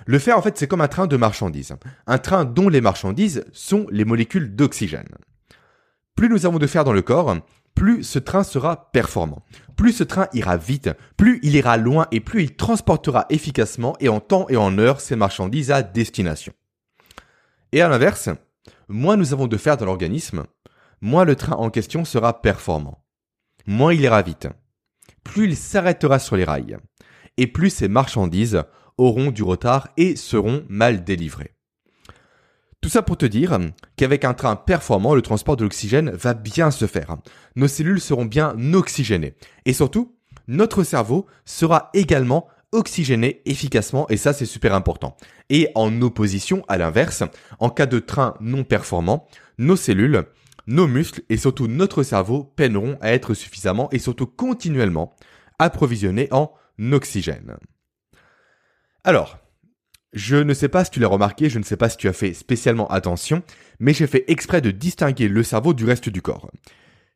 Le 0.07 0.19
fer, 0.19 0.37
en 0.37 0.43
fait, 0.43 0.59
c'est 0.59 0.67
comme 0.67 0.81
un 0.81 0.89
train 0.89 1.07
de 1.07 1.17
marchandises. 1.17 1.77
Un 2.07 2.19
train 2.19 2.45
dont 2.45 2.69
les 2.69 2.81
marchandises 2.81 3.45
sont 3.53 3.87
les 3.91 4.05
molécules 4.05 4.57
d'oxygène. 4.57 5.09
Plus 6.17 6.29
nous 6.29 6.47
avons 6.47 6.59
de 6.59 6.67
fer 6.67 6.83
dans 6.83 6.93
le 6.93 7.03
corps, 7.03 7.37
plus 7.77 8.03
ce 8.03 8.19
train 8.19 8.43
sera 8.43 8.91
performant. 8.91 9.45
Plus 9.77 9.93
ce 9.93 10.03
train 10.03 10.27
ira 10.33 10.57
vite, 10.57 10.91
plus 11.17 11.39
il 11.45 11.55
ira 11.55 11.77
loin 11.77 12.09
et 12.11 12.19
plus 12.19 12.43
il 12.43 12.57
transportera 12.57 13.27
efficacement 13.31 13.95
et 14.01 14.09
en 14.09 14.19
temps 14.19 14.47
et 14.49 14.57
en 14.57 14.77
heure 14.79 15.01
ses 15.01 15.15
marchandises 15.15 15.71
à 15.71 15.83
destination. 15.83 16.53
Et 17.73 17.83
à 17.83 17.89
l'inverse, 17.89 18.31
moins 18.89 19.17
nous 19.17 19.33
avons 19.33 19.47
de 19.47 19.57
fer 19.57 19.77
dans 19.77 19.87
l'organisme, 19.87 20.45
moins 21.01 21.25
le 21.25 21.37
train 21.37 21.57
en 21.57 21.71
question 21.71 22.05
sera 22.05 22.41
performant. 22.41 23.05
Moins 23.67 23.93
il 23.93 24.01
ira 24.01 24.23
vite. 24.23 24.49
Plus 25.25 25.45
il 25.45 25.57
s'arrêtera 25.57 26.19
sur 26.19 26.37
les 26.37 26.45
rails. 26.45 26.79
Et 27.37 27.47
plus 27.47 27.71
ses 27.71 27.89
marchandises 27.89 28.63
auront 28.97 29.31
du 29.31 29.43
retard 29.43 29.89
et 29.97 30.17
seront 30.17 30.65
mal 30.69 31.05
délivrées. 31.05 31.55
Tout 32.81 32.89
ça 32.89 33.03
pour 33.03 33.17
te 33.17 33.27
dire 33.27 33.59
qu'avec 33.97 34.25
un 34.25 34.35
train 34.35 34.57
performant, 34.57 35.15
le 35.15 35.23
transport 35.23 35.57
de 35.57 35.65
l'oxygène 35.65 36.11
va 36.11 36.33
bien 36.35 36.71
se 36.71 36.87
faire. 36.87 37.17
Nos 37.57 37.69
cellules 37.69 38.01
seront 38.01 38.25
bien 38.25 38.57
oxygénées. 38.73 39.35
Et 39.67 39.73
surtout, 39.73 40.17
notre 40.47 40.85
cerveau 40.85 41.27
sera 41.45 41.91
également 41.93 42.49
oxygéné 42.73 43.43
efficacement 43.45 44.09
et 44.09 44.17
ça 44.17 44.33
c'est 44.33 44.47
super 44.47 44.75
important. 44.75 45.17
Et 45.51 45.69
en 45.75 46.03
opposition 46.03 46.65
à 46.69 46.79
l'inverse, 46.79 47.23
en 47.59 47.71
cas 47.71 47.87
de 47.87 47.99
train 47.99 48.35
non 48.41 48.65
performant, 48.65 49.27
nos 49.59 49.77
cellules, 49.77 50.25
nos 50.67 50.87
muscles 50.87 51.23
et 51.29 51.37
surtout 51.37 51.67
notre 51.67 52.03
cerveau 52.03 52.45
peineront 52.45 52.99
à 53.01 53.13
être 53.13 53.35
suffisamment 53.35 53.89
et 53.91 53.99
surtout 53.99 54.27
continuellement 54.27 55.15
approvisionnés 55.59 56.29
en 56.31 56.53
oxygène. 56.93 57.57
Alors, 59.03 59.39
je 60.13 60.37
ne 60.37 60.55
sais 60.55 60.69
pas 60.69 60.85
si 60.85 60.91
tu 60.91 61.01
l'as 61.01 61.09
remarqué, 61.09 61.51
je 61.51 61.59
ne 61.59 61.65
sais 61.65 61.77
pas 61.77 61.89
si 61.89 61.97
tu 61.97 62.09
as 62.09 62.13
fait 62.13 62.35
spécialement 62.35 62.89
attention, 62.89 63.43
mais 63.81 63.93
j'ai 63.95 64.07
fait 64.07 64.25
exprès 64.29 64.61
de 64.61 64.71
distinguer 64.71 65.29
le 65.29 65.43
cerveau 65.43 65.75
du 65.75 65.85
reste 65.85 66.09
du 66.09 66.23
corps. 66.23 66.51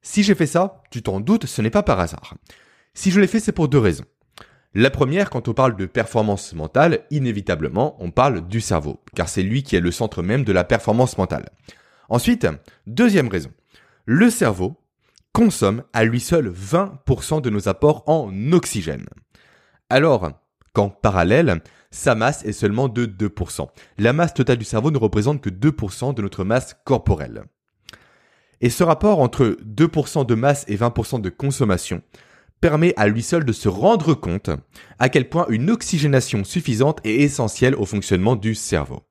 Si 0.02 0.23
j'ai 0.23 0.35
fait 0.35 0.47
ça, 0.47 0.82
tu 0.90 1.02
t'en 1.02 1.21
doutes, 1.21 1.47
ce 1.47 1.62
n'est 1.62 1.71
pas 1.71 1.82
par 1.82 2.00
hasard. 2.00 2.35
Si 2.94 3.11
je 3.11 3.21
l'ai 3.21 3.26
fait, 3.26 3.40
c'est 3.40 3.52
pour 3.52 3.68
deux 3.68 3.78
raisons. 3.78 4.04
La 4.75 4.88
première, 4.88 5.29
quand 5.29 5.49
on 5.49 5.52
parle 5.55 5.76
de 5.76 5.85
performance 5.85 6.55
mentale, 6.55 7.00
inévitablement, 7.11 7.95
on 7.99 8.11
parle 8.11 8.47
du 8.47 8.62
cerveau, 8.62 9.02
car 9.14 9.29
c'est 9.29 9.43
lui 9.43 9.62
qui 9.62 9.76
est 9.76 9.81
le 9.81 9.91
centre 9.91 10.23
même 10.23 10.45
de 10.45 10.52
la 10.52 10.64
performance 10.64 11.19
mentale. 11.19 11.50
Ensuite, 12.09 12.47
deuxième 12.87 13.29
raison. 13.29 13.50
Le 14.07 14.31
cerveau 14.31 14.81
consomme 15.33 15.83
à 15.93 16.05
lui 16.05 16.21
seul 16.21 16.50
20% 16.50 17.43
de 17.43 17.50
nos 17.50 17.69
apports 17.69 18.02
en 18.07 18.33
oxygène. 18.52 19.05
Alors 19.91 20.31
qu'en 20.73 20.88
parallèle, 20.88 21.61
sa 21.91 22.14
masse 22.14 22.43
est 22.47 22.52
seulement 22.52 22.88
de 22.88 23.05
2%. 23.05 23.69
La 23.99 24.14
masse 24.14 24.33
totale 24.33 24.57
du 24.57 24.64
cerveau 24.64 24.91
ne 24.91 24.97
représente 24.97 25.43
que 25.43 25.50
2% 25.50 26.14
de 26.14 26.23
notre 26.23 26.45
masse 26.45 26.76
corporelle. 26.85 27.45
Et 28.62 28.71
ce 28.71 28.85
rapport 28.85 29.21
entre 29.21 29.59
2% 29.67 30.25
de 30.25 30.35
masse 30.35 30.64
et 30.67 30.76
20% 30.76 31.21
de 31.21 31.29
consommation 31.29 32.00
permet 32.62 32.95
à 32.97 33.09
lui 33.09 33.23
seul 33.23 33.45
de 33.45 33.52
se 33.52 33.69
rendre 33.69 34.14
compte 34.14 34.49
à 34.99 35.11
quel 35.11 35.28
point 35.28 35.47
une 35.50 35.69
oxygénation 35.69 36.45
suffisante 36.45 37.00
est 37.04 37.16
essentielle 37.16 37.75
au 37.75 37.85
fonctionnement 37.85 38.37
du 38.37 38.54
cerveau. 38.54 39.02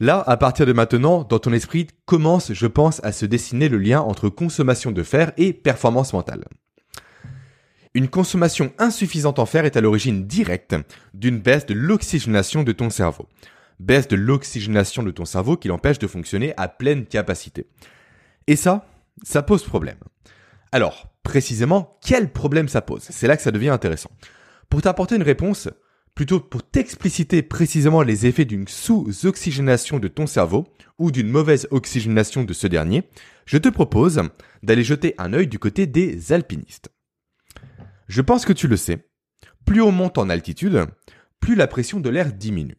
Là, 0.00 0.22
à 0.26 0.36
partir 0.36 0.64
de 0.64 0.72
maintenant, 0.72 1.24
dans 1.24 1.38
ton 1.38 1.52
esprit 1.52 1.88
commence, 2.06 2.52
je 2.52 2.66
pense, 2.66 3.04
à 3.04 3.12
se 3.12 3.26
dessiner 3.26 3.68
le 3.68 3.78
lien 3.78 4.00
entre 4.00 4.28
consommation 4.28 4.92
de 4.92 5.02
fer 5.02 5.32
et 5.36 5.52
performance 5.52 6.12
mentale. 6.12 6.44
Une 7.94 8.08
consommation 8.08 8.72
insuffisante 8.78 9.38
en 9.38 9.46
fer 9.46 9.64
est 9.64 9.76
à 9.76 9.80
l'origine 9.80 10.26
directe 10.26 10.76
d'une 11.12 11.40
baisse 11.40 11.66
de 11.66 11.74
l'oxygénation 11.74 12.62
de 12.62 12.72
ton 12.72 12.90
cerveau. 12.90 13.28
Baisse 13.80 14.08
de 14.08 14.16
l'oxygénation 14.16 15.02
de 15.02 15.10
ton 15.10 15.24
cerveau 15.24 15.56
qui 15.56 15.68
l'empêche 15.68 15.98
de 15.98 16.06
fonctionner 16.06 16.54
à 16.56 16.68
pleine 16.68 17.06
capacité. 17.06 17.66
Et 18.46 18.56
ça, 18.56 18.86
ça 19.24 19.42
pose 19.42 19.64
problème. 19.64 19.98
Alors, 20.72 21.12
précisément, 21.22 21.98
quel 22.02 22.32
problème 22.32 22.68
ça 22.68 22.80
pose? 22.80 23.02
C'est 23.02 23.26
là 23.26 23.36
que 23.36 23.42
ça 23.42 23.50
devient 23.50 23.68
intéressant. 23.68 24.10
Pour 24.70 24.80
t'apporter 24.80 25.16
une 25.16 25.22
réponse, 25.22 25.68
plutôt 26.14 26.40
pour 26.40 26.62
t'expliciter 26.62 27.42
précisément 27.42 28.02
les 28.02 28.26
effets 28.26 28.46
d'une 28.46 28.66
sous-oxygénation 28.66 29.98
de 29.98 30.08
ton 30.08 30.26
cerveau 30.26 30.66
ou 30.98 31.10
d'une 31.10 31.28
mauvaise 31.28 31.68
oxygénation 31.70 32.42
de 32.44 32.54
ce 32.54 32.66
dernier, 32.66 33.04
je 33.44 33.58
te 33.58 33.68
propose 33.68 34.22
d'aller 34.62 34.82
jeter 34.82 35.14
un 35.18 35.34
œil 35.34 35.46
du 35.46 35.58
côté 35.58 35.86
des 35.86 36.32
alpinistes. 36.32 36.88
Je 38.08 38.22
pense 38.22 38.46
que 38.46 38.52
tu 38.54 38.66
le 38.66 38.76
sais, 38.76 39.06
plus 39.66 39.82
on 39.82 39.92
monte 39.92 40.16
en 40.16 40.30
altitude, 40.30 40.86
plus 41.40 41.54
la 41.54 41.66
pression 41.66 42.00
de 42.00 42.08
l'air 42.08 42.32
diminue. 42.32 42.78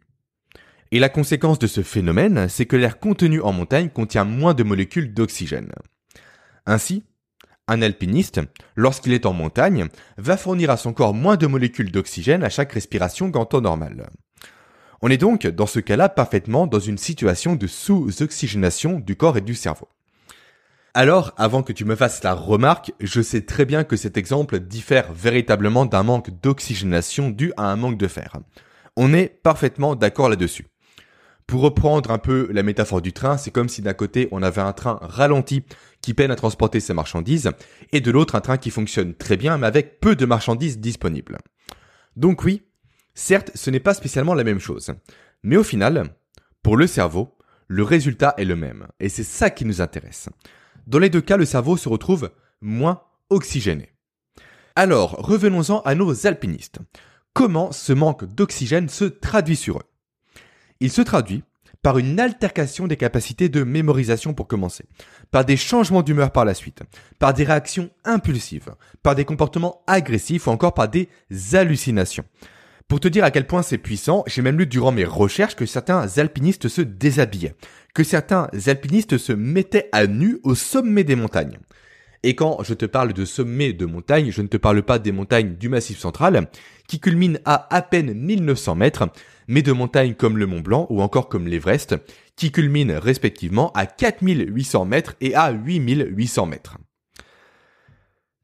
Et 0.91 0.99
la 0.99 1.09
conséquence 1.09 1.59
de 1.59 1.67
ce 1.67 1.81
phénomène, 1.81 2.47
c'est 2.49 2.65
que 2.65 2.75
l'air 2.75 2.99
contenu 2.99 3.41
en 3.41 3.51
montagne 3.51 3.89
contient 3.89 4.25
moins 4.25 4.53
de 4.53 4.63
molécules 4.63 5.13
d'oxygène. 5.13 5.71
Ainsi, 6.65 7.03
un 7.67 7.81
alpiniste, 7.81 8.41
lorsqu'il 8.75 9.13
est 9.13 9.25
en 9.25 9.33
montagne, 9.33 9.87
va 10.17 10.37
fournir 10.37 10.69
à 10.69 10.77
son 10.77 10.93
corps 10.93 11.13
moins 11.13 11.37
de 11.37 11.47
molécules 11.47 11.91
d'oxygène 11.91 12.43
à 12.43 12.49
chaque 12.49 12.73
respiration 12.73 13.31
qu'en 13.31 13.45
temps 13.45 13.61
normal. 13.61 14.09
On 15.01 15.09
est 15.09 15.17
donc, 15.17 15.47
dans 15.47 15.65
ce 15.65 15.79
cas-là, 15.79 16.09
parfaitement 16.09 16.67
dans 16.67 16.79
une 16.79 16.97
situation 16.97 17.55
de 17.55 17.67
sous-oxygénation 17.67 18.99
du 18.99 19.15
corps 19.15 19.37
et 19.37 19.41
du 19.41 19.55
cerveau. 19.55 19.89
Alors, 20.93 21.33
avant 21.37 21.63
que 21.63 21.73
tu 21.73 21.85
me 21.85 21.95
fasses 21.95 22.23
la 22.23 22.33
remarque, 22.33 22.93
je 22.99 23.21
sais 23.21 23.41
très 23.41 23.65
bien 23.65 23.83
que 23.83 23.95
cet 23.95 24.15
exemple 24.15 24.59
diffère 24.59 25.11
véritablement 25.11 25.85
d'un 25.85 26.03
manque 26.03 26.29
d'oxygénation 26.41 27.31
dû 27.31 27.51
à 27.57 27.63
un 27.63 27.75
manque 27.75 27.97
de 27.97 28.07
fer. 28.07 28.37
On 28.95 29.13
est 29.13 29.27
parfaitement 29.41 29.95
d'accord 29.95 30.29
là-dessus. 30.29 30.67
Pour 31.47 31.61
reprendre 31.61 32.11
un 32.11 32.19
peu 32.19 32.47
la 32.51 32.63
métaphore 32.63 33.01
du 33.01 33.11
train, 33.11 33.37
c'est 33.37 33.51
comme 33.51 33.69
si 33.69 33.81
d'un 33.81 33.93
côté 33.93 34.27
on 34.31 34.41
avait 34.41 34.61
un 34.61 34.71
train 34.71 34.99
ralenti 35.01 35.63
qui 36.03 36.13
peine 36.13 36.29
à 36.29 36.35
transporter 36.35 36.79
ses 36.79 36.93
marchandises, 36.93 37.49
et 37.91 38.01
de 38.01 38.11
l'autre 38.11 38.35
un 38.35 38.41
train 38.41 38.57
qui 38.57 38.69
fonctionne 38.69 39.15
très 39.15 39.37
bien 39.37 39.57
mais 39.57 39.65
avec 39.65 39.99
peu 39.99 40.15
de 40.15 40.27
marchandises 40.27 40.77
disponibles. 40.77 41.39
Donc 42.15 42.43
oui, 42.43 42.61
certes 43.15 43.49
ce 43.55 43.71
n'est 43.71 43.79
pas 43.79 43.95
spécialement 43.95 44.35
la 44.35 44.43
même 44.43 44.59
chose, 44.59 44.91
mais 45.41 45.57
au 45.57 45.63
final, 45.63 46.13
pour 46.61 46.77
le 46.77 46.85
cerveau, 46.85 47.35
le 47.67 47.83
résultat 47.83 48.35
est 48.37 48.45
le 48.45 48.55
même, 48.55 48.87
et 48.99 49.09
c'est 49.09 49.23
ça 49.23 49.49
qui 49.49 49.65
nous 49.65 49.81
intéresse. 49.81 50.29
Dans 50.85 50.99
les 50.99 51.09
deux 51.09 51.21
cas, 51.21 51.37
le 51.37 51.45
cerveau 51.45 51.77
se 51.77 51.89
retrouve 51.89 52.29
moins 52.61 53.01
oxygéné. 53.29 53.89
Alors, 54.75 55.11
revenons-en 55.11 55.79
à 55.81 55.95
nos 55.95 56.27
alpinistes. 56.27 56.79
Comment 57.33 57.71
ce 57.71 57.93
manque 57.93 58.25
d'oxygène 58.25 58.89
se 58.89 59.05
traduit 59.05 59.55
sur 59.55 59.77
eux? 59.77 59.89
Il 60.79 60.91
se 60.91 61.01
traduit 61.01 61.43
par 61.83 61.99
une 61.99 62.19
altercation 62.19 62.87
des 62.87 62.97
capacités 62.97 63.49
de 63.49 63.63
mémorisation 63.63 64.33
pour 64.33 64.47
commencer, 64.47 64.85
par 65.29 65.45
des 65.45 65.57
changements 65.57 66.01
d'humeur 66.01 66.31
par 66.31 66.45
la 66.45 66.53
suite, 66.53 66.81
par 67.19 67.33
des 67.33 67.43
réactions 67.43 67.91
impulsives, 68.05 68.73
par 69.03 69.15
des 69.15 69.25
comportements 69.25 69.83
agressifs 69.85 70.47
ou 70.47 70.49
encore 70.49 70.73
par 70.73 70.87
des 70.87 71.09
hallucinations. 71.51 72.23
Pour 72.87 72.99
te 72.99 73.07
dire 73.07 73.25
à 73.25 73.31
quel 73.31 73.47
point 73.47 73.63
c'est 73.63 73.77
puissant, 73.77 74.23
j'ai 74.27 74.41
même 74.41 74.57
lu 74.57 74.65
durant 74.65 74.91
mes 74.91 75.05
recherches 75.05 75.55
que 75.55 75.65
certains 75.65 76.07
alpinistes 76.17 76.69
se 76.69 76.81
déshabillaient, 76.81 77.55
que 77.93 78.03
certains 78.03 78.47
alpinistes 78.67 79.17
se 79.17 79.33
mettaient 79.33 79.89
à 79.91 80.07
nu 80.07 80.39
au 80.43 80.55
sommet 80.55 81.03
des 81.03 81.15
montagnes. 81.15 81.59
Et 82.25 82.35
quand 82.35 82.63
je 82.63 82.73
te 82.73 82.85
parle 82.85 83.11
de 83.11 83.25
sommet 83.25 83.73
de 83.73 83.85
montagne, 83.85 84.31
je 84.31 84.41
ne 84.41 84.47
te 84.47 84.55
parle 84.55 84.81
pas 84.83 84.99
des 84.99 85.11
montagnes 85.11 85.55
du 85.55 85.67
Massif 85.67 85.99
central, 85.99 86.47
qui 86.87 87.01
culminent 87.01 87.39
à 87.43 87.75
à 87.75 87.81
peine 87.81 88.13
1900 88.13 88.75
mètres, 88.75 89.09
mais 89.47 89.61
de 89.61 89.71
montagnes 89.71 90.13
comme 90.13 90.37
le 90.37 90.47
Mont 90.47 90.61
Blanc 90.61 90.87
ou 90.89 91.01
encore 91.01 91.29
comme 91.29 91.47
l'Everest, 91.47 91.95
qui 92.35 92.51
culminent 92.51 92.99
respectivement 92.99 93.71
à 93.73 93.85
4800 93.85 94.85
mètres 94.85 95.15
et 95.21 95.35
à 95.35 95.51
8800 95.51 96.45
mètres. 96.45 96.77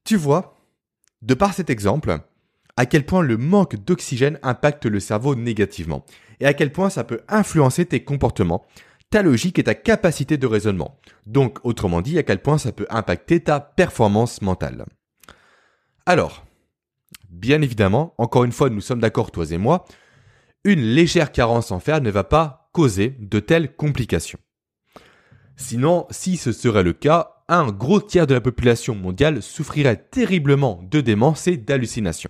Tu 0.03 0.15
vois, 0.15 0.57
de 1.21 1.33
par 1.33 1.53
cet 1.53 1.69
exemple, 1.69 2.19
à 2.77 2.85
quel 2.85 3.05
point 3.05 3.21
le 3.21 3.37
manque 3.37 3.75
d'oxygène 3.75 4.39
impacte 4.41 4.85
le 4.85 4.99
cerveau 4.99 5.35
négativement, 5.35 6.05
et 6.39 6.45
à 6.45 6.53
quel 6.53 6.71
point 6.71 6.89
ça 6.89 7.03
peut 7.03 7.21
influencer 7.27 7.85
tes 7.85 8.03
comportements, 8.03 8.65
ta 9.09 9.21
logique 9.21 9.59
et 9.59 9.63
ta 9.63 9.75
capacité 9.75 10.37
de 10.37 10.47
raisonnement. 10.47 10.97
Donc, 11.25 11.59
autrement 11.63 12.01
dit, 12.01 12.17
à 12.17 12.23
quel 12.23 12.41
point 12.41 12.57
ça 12.57 12.71
peut 12.71 12.87
impacter 12.89 13.41
ta 13.41 13.59
performance 13.59 14.41
mentale. 14.41 14.85
Alors, 16.05 16.45
bien 17.29 17.61
évidemment, 17.61 18.13
encore 18.17 18.43
une 18.43 18.51
fois, 18.51 18.69
nous 18.69 18.81
sommes 18.81 19.01
d'accord, 19.01 19.31
toi 19.31 19.45
et 19.51 19.57
moi, 19.57 19.85
une 20.63 20.81
légère 20.81 21.31
carence 21.31 21.71
en 21.71 21.79
fer 21.79 22.01
ne 22.01 22.11
va 22.11 22.23
pas 22.23 22.69
causer 22.73 23.15
de 23.19 23.39
telles 23.39 23.75
complications. 23.75 24.39
Sinon, 25.55 26.07
si 26.09 26.37
ce 26.37 26.51
serait 26.51 26.83
le 26.83 26.93
cas, 26.93 27.43
un 27.47 27.71
gros 27.71 27.99
tiers 27.99 28.27
de 28.27 28.33
la 28.33 28.41
population 28.41 28.95
mondiale 28.95 29.41
souffrirait 29.41 30.07
terriblement 30.11 30.81
de 30.89 31.01
démence 31.01 31.47
et 31.47 31.57
d'hallucinations. 31.57 32.29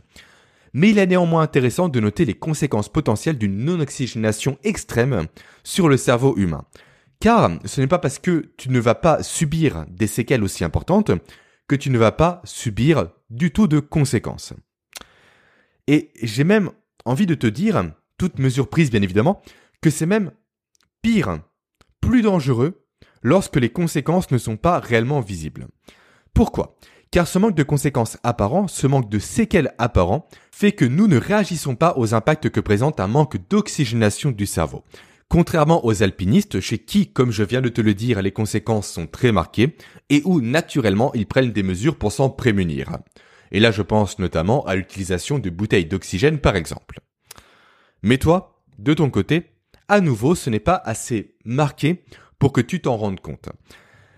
Mais 0.74 0.90
il 0.90 0.98
est 0.98 1.08
néanmoins 1.08 1.42
intéressant 1.42 1.90
de 1.90 2.00
noter 2.00 2.26
les 2.26 2.36
conséquences 2.36 2.90
potentielles 2.90 3.38
d'une 3.38 3.66
non-oxygénation 3.66 4.58
extrême 4.64 5.28
sur 5.64 5.90
le 5.90 5.98
cerveau 5.98 6.36
humain. 6.38 6.66
Car 7.20 7.52
ce 7.66 7.82
n'est 7.82 7.88
pas 7.88 8.00
parce 8.00 8.20
que 8.20 8.52
tu 8.58 8.70
ne 8.70 8.80
vas 8.80 8.96
pas 8.96 9.24
subir 9.24 9.86
des 9.90 10.08
séquelles 10.08 10.44
aussi 10.44 10.64
importantes 10.64 11.12
que 11.68 11.76
tu 11.76 11.90
ne 11.90 11.98
vas 11.98 12.14
pas 12.14 12.42
subir 12.46 13.10
du 13.30 13.52
tout 13.52 13.68
de 13.68 13.80
conséquences. 13.80 14.54
Et 15.88 16.12
j'ai 16.22 16.44
même 16.44 16.72
envie 17.06 17.26
de 17.26 17.36
te 17.36 17.48
dire 17.48 17.92
toute 18.20 18.38
mesure 18.38 18.70
prise 18.70 18.92
bien 18.92 19.02
évidemment, 19.02 19.42
que 19.82 19.90
c'est 19.90 20.06
même 20.06 20.32
pire, 21.02 21.40
plus 22.02 22.22
dangereux, 22.22 22.86
lorsque 23.24 23.56
les 23.56 23.70
conséquences 23.70 24.30
ne 24.30 24.38
sont 24.38 24.58
pas 24.58 24.80
réellement 24.80 25.22
visibles. 25.22 25.68
Pourquoi? 26.34 26.78
Car 27.12 27.28
ce 27.28 27.40
manque 27.40 27.56
de 27.56 27.64
conséquences 27.64 28.18
apparents, 28.22 28.68
ce 28.68 28.86
manque 28.86 29.10
de 29.10 29.18
séquelles 29.18 29.74
apparents, 29.80 30.28
fait 30.52 30.74
que 30.74 30.86
nous 30.86 31.08
ne 31.08 31.18
réagissons 31.18 31.76
pas 31.76 31.96
aux 31.98 32.14
impacts 32.14 32.50
que 32.50 32.60
présente 32.60 33.00
un 33.00 33.08
manque 33.08 33.38
d'oxygénation 33.50 34.30
du 34.30 34.46
cerveau. 34.46 34.84
Contrairement 35.28 35.86
aux 35.86 36.04
alpinistes, 36.04 36.60
chez 36.60 36.80
qui, 36.80 37.12
comme 37.12 37.32
je 37.32 37.44
viens 37.44 37.62
de 37.62 37.70
te 37.70 37.82
le 37.82 37.94
dire, 37.94 38.22
les 38.22 38.32
conséquences 38.32 38.90
sont 38.90 39.08
très 39.08 39.32
marquées, 39.32 39.76
et 40.10 40.22
où 40.26 40.42
naturellement 40.42 41.14
ils 41.14 41.28
prennent 41.28 41.52
des 41.52 41.64
mesures 41.64 41.98
pour 41.98 42.12
s'en 42.12 42.30
prémunir. 42.30 42.98
Et 43.52 43.60
là 43.60 43.72
je 43.72 43.82
pense 43.82 44.20
notamment 44.20 44.66
à 44.66 44.76
l'utilisation 44.76 45.40
de 45.40 45.50
bouteilles 45.50 45.86
d'oxygène 45.86 46.40
par 46.40 46.56
exemple. 46.56 47.00
Mais 48.04 48.18
toi, 48.18 48.64
de 48.78 48.94
ton 48.94 49.10
côté, 49.10 49.52
à 49.88 50.02
nouveau, 50.02 50.36
ce 50.36 50.50
n'est 50.50 50.60
pas 50.60 50.82
assez 50.86 51.36
marqué 51.46 52.04
pour 52.38 52.54
que 52.54 52.62
tu 52.62 52.82
t'en 52.82 52.98
rendes 52.98 53.20
compte. 53.20 53.50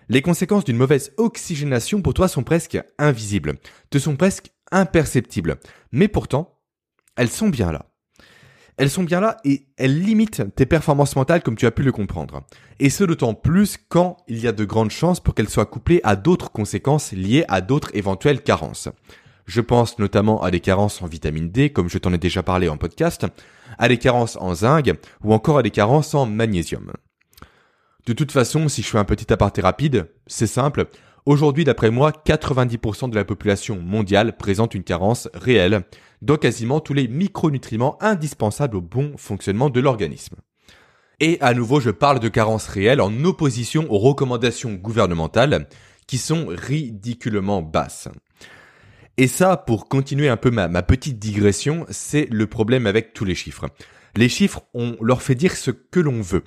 Les 0.10 0.22
conséquences 0.22 0.66
d'une 0.66 0.78
mauvaise 0.78 1.14
oxygénation 1.18 2.02
pour 2.02 2.14
toi 2.14 2.28
sont 2.28 2.44
presque 2.44 2.78
invisibles, 2.98 3.56
te 3.90 3.98
sont 3.98 4.16
presque 4.16 4.52
imperceptibles. 4.72 5.58
Mais 5.92 6.08
pourtant, 6.08 6.60
elles 7.16 7.30
sont 7.30 7.50
bien 7.50 7.72
là. 7.72 7.86
Elles 8.78 8.90
sont 8.90 9.04
bien 9.04 9.20
là 9.20 9.38
et 9.44 9.68
elles 9.78 10.02
limitent 10.02 10.44
tes 10.56 10.66
performances 10.66 11.16
mentales 11.16 11.44
comme 11.44 11.56
tu 11.56 11.66
as 11.66 11.72
pu 11.72 11.84
le 11.84 11.92
comprendre. 11.92 12.44
Et 12.80 12.90
ce 12.90 13.04
d'autant 13.04 13.34
plus 13.34 13.78
quand 13.90 14.18
il 14.28 14.40
y 14.40 14.48
a 14.48 14.52
de 14.52 14.66
grandes 14.66 14.92
chances 14.92 15.20
pour 15.20 15.36
qu'elles 15.36 15.50
soient 15.50 15.66
couplées 15.66 16.02
à 16.04 16.16
d'autres 16.16 16.52
conséquences 16.52 17.12
liées 17.12 17.46
à 17.48 17.62
d'autres 17.62 17.92
éventuelles 17.94 18.42
carences. 18.42 18.90
Je 19.52 19.60
pense 19.60 20.00
notamment 20.00 20.42
à 20.42 20.50
des 20.50 20.62
carences 20.62 21.02
en 21.02 21.08
vitamine 21.08 21.52
D, 21.52 21.72
comme 21.72 21.90
je 21.90 21.98
t'en 21.98 22.14
ai 22.14 22.18
déjà 22.18 22.42
parlé 22.42 22.70
en 22.70 22.78
podcast, 22.78 23.28
à 23.78 23.90
des 23.90 23.98
carences 23.98 24.38
en 24.38 24.56
zinc 24.56 24.90
ou 25.26 25.34
encore 25.34 25.58
à 25.58 25.62
des 25.62 25.72
carences 25.72 26.16
en 26.16 26.26
magnésium. 26.26 26.94
De 28.06 28.14
toute 28.14 28.32
façon, 28.32 28.70
si 28.70 28.82
je 28.82 28.88
fais 28.88 28.98
un 28.98 29.04
petit 29.04 29.34
aparté 29.34 29.60
rapide, 29.60 30.10
c'est 30.26 30.48
simple. 30.48 30.86
Aujourd'hui, 31.26 31.66
d'après 31.66 31.92
moi, 31.92 32.14
90% 32.14 33.10
de 33.10 33.16
la 33.16 33.26
population 33.26 33.78
mondiale 33.82 34.38
présente 34.38 34.74
une 34.74 34.86
carence 34.86 35.28
réelle 35.34 35.84
dans 36.22 36.38
quasiment 36.38 36.80
tous 36.80 36.94
les 36.94 37.10
micronutriments 37.10 38.02
indispensables 38.02 38.78
au 38.78 38.82
bon 38.82 39.18
fonctionnement 39.18 39.70
de 39.70 39.82
l'organisme. 39.82 40.38
Et 41.20 41.38
à 41.42 41.54
nouveau, 41.54 41.82
je 41.82 41.90
parle 41.90 42.22
de 42.22 42.30
carence 42.30 42.68
réelle 42.68 43.02
en 43.02 43.26
opposition 43.26 43.86
aux 43.92 44.00
recommandations 44.00 44.76
gouvernementales 44.76 45.68
qui 46.08 46.20
sont 46.20 46.46
ridiculement 46.48 47.62
basses. 47.62 48.08
Et 49.18 49.28
ça, 49.28 49.58
pour 49.58 49.88
continuer 49.88 50.30
un 50.30 50.38
peu 50.38 50.52
ma, 50.52 50.70
petite 50.82 51.20
digression, 51.20 51.86
c'est 51.90 52.28
le 52.32 52.48
problème 52.48 52.88
avec 52.88 53.14
tous 53.14 53.26
les 53.26 53.36
chiffres. 53.36 53.66
Les 54.16 54.30
chiffres, 54.30 54.64
on 54.74 54.96
leur 55.02 55.22
fait 55.22 55.36
dire 55.36 55.56
ce 55.56 55.72
que 55.72 56.00
l'on 56.00 56.22
veut. 56.22 56.44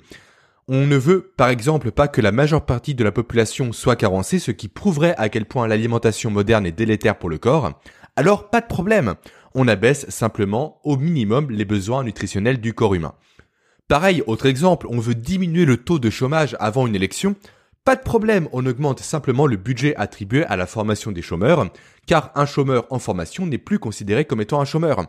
On 0.67 0.87
ne 0.87 0.97
veut 0.97 1.31
par 1.37 1.49
exemple 1.49 1.91
pas 1.91 2.07
que 2.07 2.21
la 2.21 2.31
majeure 2.31 2.65
partie 2.65 2.95
de 2.95 3.03
la 3.03 3.11
population 3.11 3.71
soit 3.71 3.95
carencée, 3.95 4.39
ce 4.39 4.51
qui 4.51 4.67
prouverait 4.67 5.15
à 5.17 5.29
quel 5.29 5.45
point 5.45 5.67
l'alimentation 5.67 6.31
moderne 6.31 6.65
est 6.65 6.71
délétère 6.71 7.19
pour 7.19 7.29
le 7.29 7.37
corps. 7.37 7.79
Alors 8.15 8.49
pas 8.49 8.61
de 8.61 8.67
problème, 8.67 9.13
on 9.53 9.67
abaisse 9.67 10.09
simplement 10.09 10.79
au 10.83 10.97
minimum 10.97 11.51
les 11.51 11.65
besoins 11.65 12.03
nutritionnels 12.03 12.59
du 12.59 12.73
corps 12.73 12.95
humain. 12.95 13.13
Pareil, 13.87 14.23
autre 14.25 14.47
exemple, 14.47 14.87
on 14.89 14.99
veut 14.99 15.13
diminuer 15.13 15.65
le 15.65 15.77
taux 15.77 15.99
de 15.99 16.09
chômage 16.09 16.57
avant 16.59 16.87
une 16.87 16.95
élection. 16.95 17.35
Pas 17.85 17.95
de 17.95 18.01
problème, 18.01 18.49
on 18.51 18.65
augmente 18.65 19.01
simplement 19.01 19.45
le 19.45 19.57
budget 19.57 19.95
attribué 19.95 20.43
à 20.45 20.55
la 20.55 20.65
formation 20.65 21.11
des 21.11 21.21
chômeurs, 21.21 21.71
car 22.07 22.31
un 22.33 22.47
chômeur 22.47 22.87
en 22.89 22.97
formation 22.97 23.45
n'est 23.45 23.59
plus 23.59 23.77
considéré 23.77 24.25
comme 24.25 24.41
étant 24.41 24.59
un 24.59 24.65
chômeur. 24.65 25.05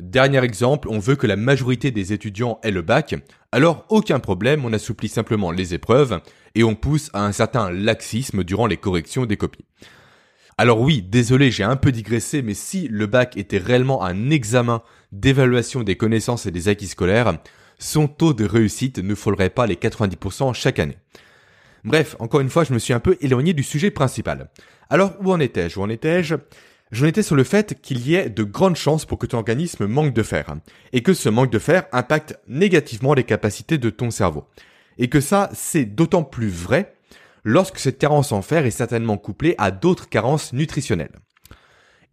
Dernier 0.00 0.42
exemple, 0.42 0.88
on 0.90 0.98
veut 0.98 1.14
que 1.14 1.28
la 1.28 1.36
majorité 1.36 1.92
des 1.92 2.12
étudiants 2.12 2.58
aient 2.64 2.72
le 2.72 2.82
bac, 2.82 3.14
alors 3.52 3.86
aucun 3.88 4.18
problème, 4.18 4.64
on 4.64 4.72
assouplit 4.72 5.08
simplement 5.08 5.52
les 5.52 5.74
épreuves 5.74 6.20
et 6.56 6.64
on 6.64 6.74
pousse 6.74 7.08
à 7.12 7.24
un 7.24 7.30
certain 7.30 7.70
laxisme 7.70 8.42
durant 8.42 8.66
les 8.66 8.78
corrections 8.78 9.24
des 9.24 9.36
copies. 9.36 9.64
Alors 10.56 10.80
oui, 10.80 11.02
désolé, 11.02 11.52
j'ai 11.52 11.62
un 11.62 11.76
peu 11.76 11.92
digressé, 11.92 12.42
mais 12.42 12.54
si 12.54 12.88
le 12.88 13.06
bac 13.06 13.36
était 13.36 13.58
réellement 13.58 14.02
un 14.02 14.30
examen 14.30 14.82
d'évaluation 15.12 15.84
des 15.84 15.96
connaissances 15.96 16.46
et 16.46 16.50
des 16.50 16.66
acquis 16.66 16.88
scolaires, 16.88 17.38
son 17.78 18.08
taux 18.08 18.34
de 18.34 18.44
réussite 18.44 18.98
ne 18.98 19.14
frôlerait 19.14 19.50
pas 19.50 19.68
les 19.68 19.76
90% 19.76 20.52
chaque 20.52 20.80
année. 20.80 20.98
Bref, 21.84 22.16
encore 22.18 22.40
une 22.40 22.50
fois, 22.50 22.64
je 22.64 22.72
me 22.72 22.78
suis 22.78 22.92
un 22.92 23.00
peu 23.00 23.16
éloigné 23.20 23.52
du 23.52 23.62
sujet 23.62 23.90
principal. 23.90 24.50
Alors, 24.90 25.14
où 25.20 25.32
en 25.32 25.40
étais-je? 25.40 25.78
Où 25.78 25.82
en 25.82 25.88
étais-je? 25.88 26.34
J'en 26.90 27.06
étais 27.06 27.22
sur 27.22 27.36
le 27.36 27.44
fait 27.44 27.80
qu'il 27.82 28.06
y 28.06 28.14
ait 28.14 28.30
de 28.30 28.42
grandes 28.42 28.76
chances 28.76 29.04
pour 29.04 29.18
que 29.18 29.26
ton 29.26 29.38
organisme 29.38 29.86
manque 29.86 30.14
de 30.14 30.22
fer, 30.22 30.54
et 30.92 31.02
que 31.02 31.12
ce 31.12 31.28
manque 31.28 31.52
de 31.52 31.58
fer 31.58 31.84
impacte 31.92 32.38
négativement 32.48 33.12
les 33.12 33.24
capacités 33.24 33.76
de 33.76 33.90
ton 33.90 34.10
cerveau. 34.10 34.46
Et 34.96 35.08
que 35.08 35.20
ça, 35.20 35.50
c'est 35.52 35.84
d'autant 35.84 36.24
plus 36.24 36.48
vrai 36.48 36.94
lorsque 37.44 37.78
cette 37.78 37.98
carence 37.98 38.32
en 38.32 38.42
fer 38.42 38.64
est 38.64 38.70
certainement 38.70 39.18
couplée 39.18 39.54
à 39.58 39.70
d'autres 39.70 40.08
carences 40.08 40.52
nutritionnelles. 40.52 41.16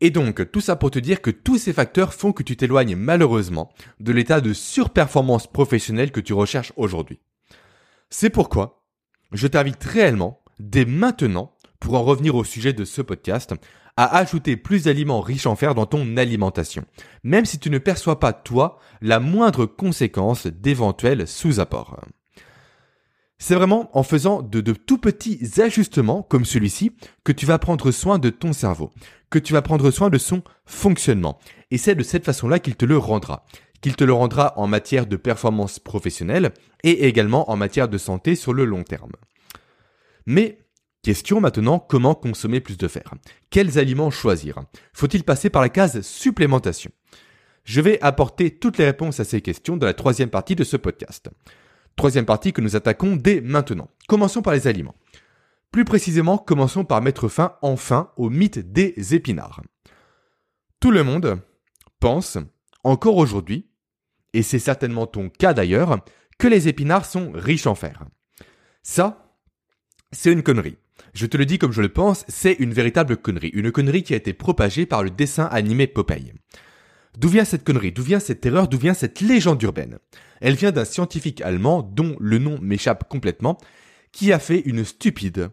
Et 0.01 0.09
donc, 0.09 0.51
tout 0.51 0.61
ça 0.61 0.75
pour 0.75 0.91
te 0.91 0.99
dire 0.99 1.21
que 1.21 1.31
tous 1.31 1.57
ces 1.57 1.71
facteurs 1.71 2.13
font 2.13 2.33
que 2.33 2.43
tu 2.43 2.57
t'éloignes 2.57 2.97
malheureusement 2.97 3.71
de 4.01 4.11
l'état 4.11 4.41
de 4.41 4.51
surperformance 4.51 5.47
professionnelle 5.47 6.11
que 6.11 6.19
tu 6.19 6.33
recherches 6.33 6.73
aujourd'hui. 6.75 7.21
C'est 8.09 8.29
pourquoi 8.29 8.74
je 9.35 9.47
t'invite 9.47 9.83
réellement, 9.83 10.41
dès 10.59 10.85
maintenant, 10.85 11.53
pour 11.79 11.95
en 11.95 12.03
revenir 12.03 12.35
au 12.35 12.43
sujet 12.43 12.73
de 12.73 12.85
ce 12.85 13.01
podcast, 13.01 13.53
à 13.97 14.17
ajouter 14.17 14.57
plus 14.57 14.83
d'aliments 14.83 15.21
riches 15.21 15.45
en 15.45 15.55
fer 15.55 15.75
dans 15.75 15.85
ton 15.85 16.17
alimentation, 16.17 16.83
même 17.23 17.45
si 17.45 17.59
tu 17.59 17.69
ne 17.69 17.77
perçois 17.77 18.19
pas, 18.19 18.33
toi, 18.33 18.79
la 19.01 19.19
moindre 19.19 19.65
conséquence 19.65 20.47
d'éventuels 20.47 21.27
sous-apports. 21.27 22.01
C'est 23.37 23.55
vraiment 23.55 23.89
en 23.97 24.03
faisant 24.03 24.41
de, 24.41 24.61
de 24.61 24.73
tout 24.73 24.97
petits 24.97 25.61
ajustements 25.61 26.23
comme 26.23 26.45
celui-ci 26.45 26.95
que 27.23 27.31
tu 27.31 27.45
vas 27.45 27.59
prendre 27.59 27.91
soin 27.91 28.17
de 28.17 28.29
ton 28.29 28.53
cerveau, 28.53 28.91
que 29.29 29.39
tu 29.39 29.53
vas 29.53 29.61
prendre 29.61 29.91
soin 29.91 30.09
de 30.09 30.17
son 30.17 30.41
fonctionnement. 30.65 31.37
Et 31.71 31.77
c'est 31.77 31.95
de 31.95 32.03
cette 32.03 32.25
façon-là 32.25 32.59
qu'il 32.59 32.75
te 32.75 32.85
le 32.85 32.97
rendra. 32.97 33.45
Qu'il 33.81 33.95
te 33.95 34.03
le 34.03 34.13
rendra 34.13 34.53
en 34.57 34.67
matière 34.67 35.05
de 35.05 35.15
performance 35.15 35.79
professionnelle 35.79 36.51
et 36.83 37.05
également 37.07 37.49
en 37.51 37.55
matière 37.55 37.87
de 37.87 37.97
santé 37.97 38.35
sur 38.35 38.53
le 38.53 38.65
long 38.65 38.83
terme. 38.83 39.11
Mais 40.25 40.65
Question 41.05 41.39
maintenant, 41.39 41.77
comment 41.77 42.15
consommer 42.15 42.61
plus 42.61 42.79
de 42.79 42.87
fer? 42.87 43.13
Quels 43.51 43.77
aliments 43.77 44.09
choisir? 44.09 44.63
Faut-il 44.91 45.23
passer 45.23 45.51
par 45.51 45.61
la 45.61 45.69
case 45.69 46.01
supplémentation? 46.01 46.89
Je 47.63 47.79
vais 47.79 48.01
apporter 48.01 48.49
toutes 48.49 48.79
les 48.79 48.85
réponses 48.85 49.19
à 49.19 49.23
ces 49.23 49.39
questions 49.41 49.77
dans 49.77 49.85
la 49.85 49.93
troisième 49.93 50.31
partie 50.31 50.55
de 50.55 50.63
ce 50.63 50.77
podcast. 50.77 51.29
Troisième 51.95 52.25
partie 52.25 52.53
que 52.53 52.61
nous 52.61 52.75
attaquons 52.75 53.17
dès 53.17 53.39
maintenant. 53.39 53.87
Commençons 54.07 54.41
par 54.41 54.55
les 54.55 54.65
aliments. 54.65 54.95
Plus 55.71 55.85
précisément, 55.85 56.39
commençons 56.39 56.85
par 56.85 57.03
mettre 57.03 57.27
fin 57.27 57.55
enfin 57.61 58.09
au 58.17 58.31
mythe 58.31 58.71
des 58.71 59.13
épinards. 59.13 59.61
Tout 60.79 60.89
le 60.89 61.03
monde 61.03 61.39
pense, 61.99 62.39
encore 62.85 63.17
aujourd'hui, 63.17 63.67
et 64.33 64.43
c'est 64.43 64.59
certainement 64.59 65.07
ton 65.07 65.29
cas 65.29 65.53
d'ailleurs, 65.53 66.03
que 66.37 66.47
les 66.47 66.67
épinards 66.67 67.05
sont 67.05 67.31
riches 67.33 67.67
en 67.67 67.75
fer. 67.75 68.05
Ça, 68.83 69.35
c'est 70.11 70.31
une 70.31 70.43
connerie. 70.43 70.77
Je 71.13 71.25
te 71.25 71.35
le 71.35 71.45
dis 71.45 71.57
comme 71.57 71.71
je 71.71 71.81
le 71.81 71.89
pense, 71.89 72.25
c'est 72.27 72.53
une 72.53 72.73
véritable 72.73 73.17
connerie. 73.17 73.49
Une 73.53 73.71
connerie 73.71 74.03
qui 74.03 74.13
a 74.13 74.17
été 74.17 74.33
propagée 74.33 74.85
par 74.85 75.03
le 75.03 75.09
dessin 75.09 75.45
animé 75.45 75.87
Popeye. 75.87 76.33
D'où 77.17 77.29
vient 77.29 77.45
cette 77.45 77.63
connerie? 77.63 77.91
D'où 77.91 78.03
vient 78.03 78.19
cette 78.19 78.45
erreur 78.45 78.67
D'où 78.67 78.77
vient 78.77 78.93
cette 78.93 79.21
légende 79.21 79.61
urbaine? 79.63 79.97
Elle 80.41 80.55
vient 80.55 80.71
d'un 80.71 80.85
scientifique 80.85 81.41
allemand 81.41 81.81
dont 81.81 82.15
le 82.19 82.37
nom 82.37 82.59
m'échappe 82.61 83.09
complètement, 83.09 83.57
qui 84.11 84.31
a 84.31 84.39
fait 84.39 84.59
une 84.59 84.85
stupide 84.85 85.49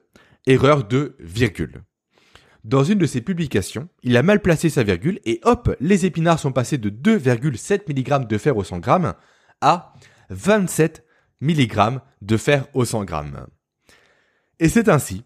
erreur 0.46 0.84
de 0.84 1.16
virgule. 1.20 1.82
Dans 2.64 2.84
une 2.84 2.98
de 2.98 3.06
ses 3.06 3.20
publications, 3.20 3.88
il 4.04 4.16
a 4.16 4.22
mal 4.22 4.40
placé 4.40 4.70
sa 4.70 4.84
virgule 4.84 5.18
et 5.24 5.40
hop, 5.42 5.74
les 5.80 6.06
épinards 6.06 6.38
sont 6.38 6.52
passés 6.52 6.78
de 6.78 6.90
2,7 6.90 7.88
mg 7.88 8.28
de 8.28 8.38
fer 8.38 8.56
au 8.56 8.62
100 8.62 8.82
g 8.82 9.12
à 9.60 9.94
27 10.30 11.04
mg 11.40 11.98
de 12.20 12.36
fer 12.36 12.66
au 12.74 12.84
100 12.84 13.06
g. 13.08 13.14
Et 14.60 14.68
c'est 14.68 14.88
ainsi 14.88 15.24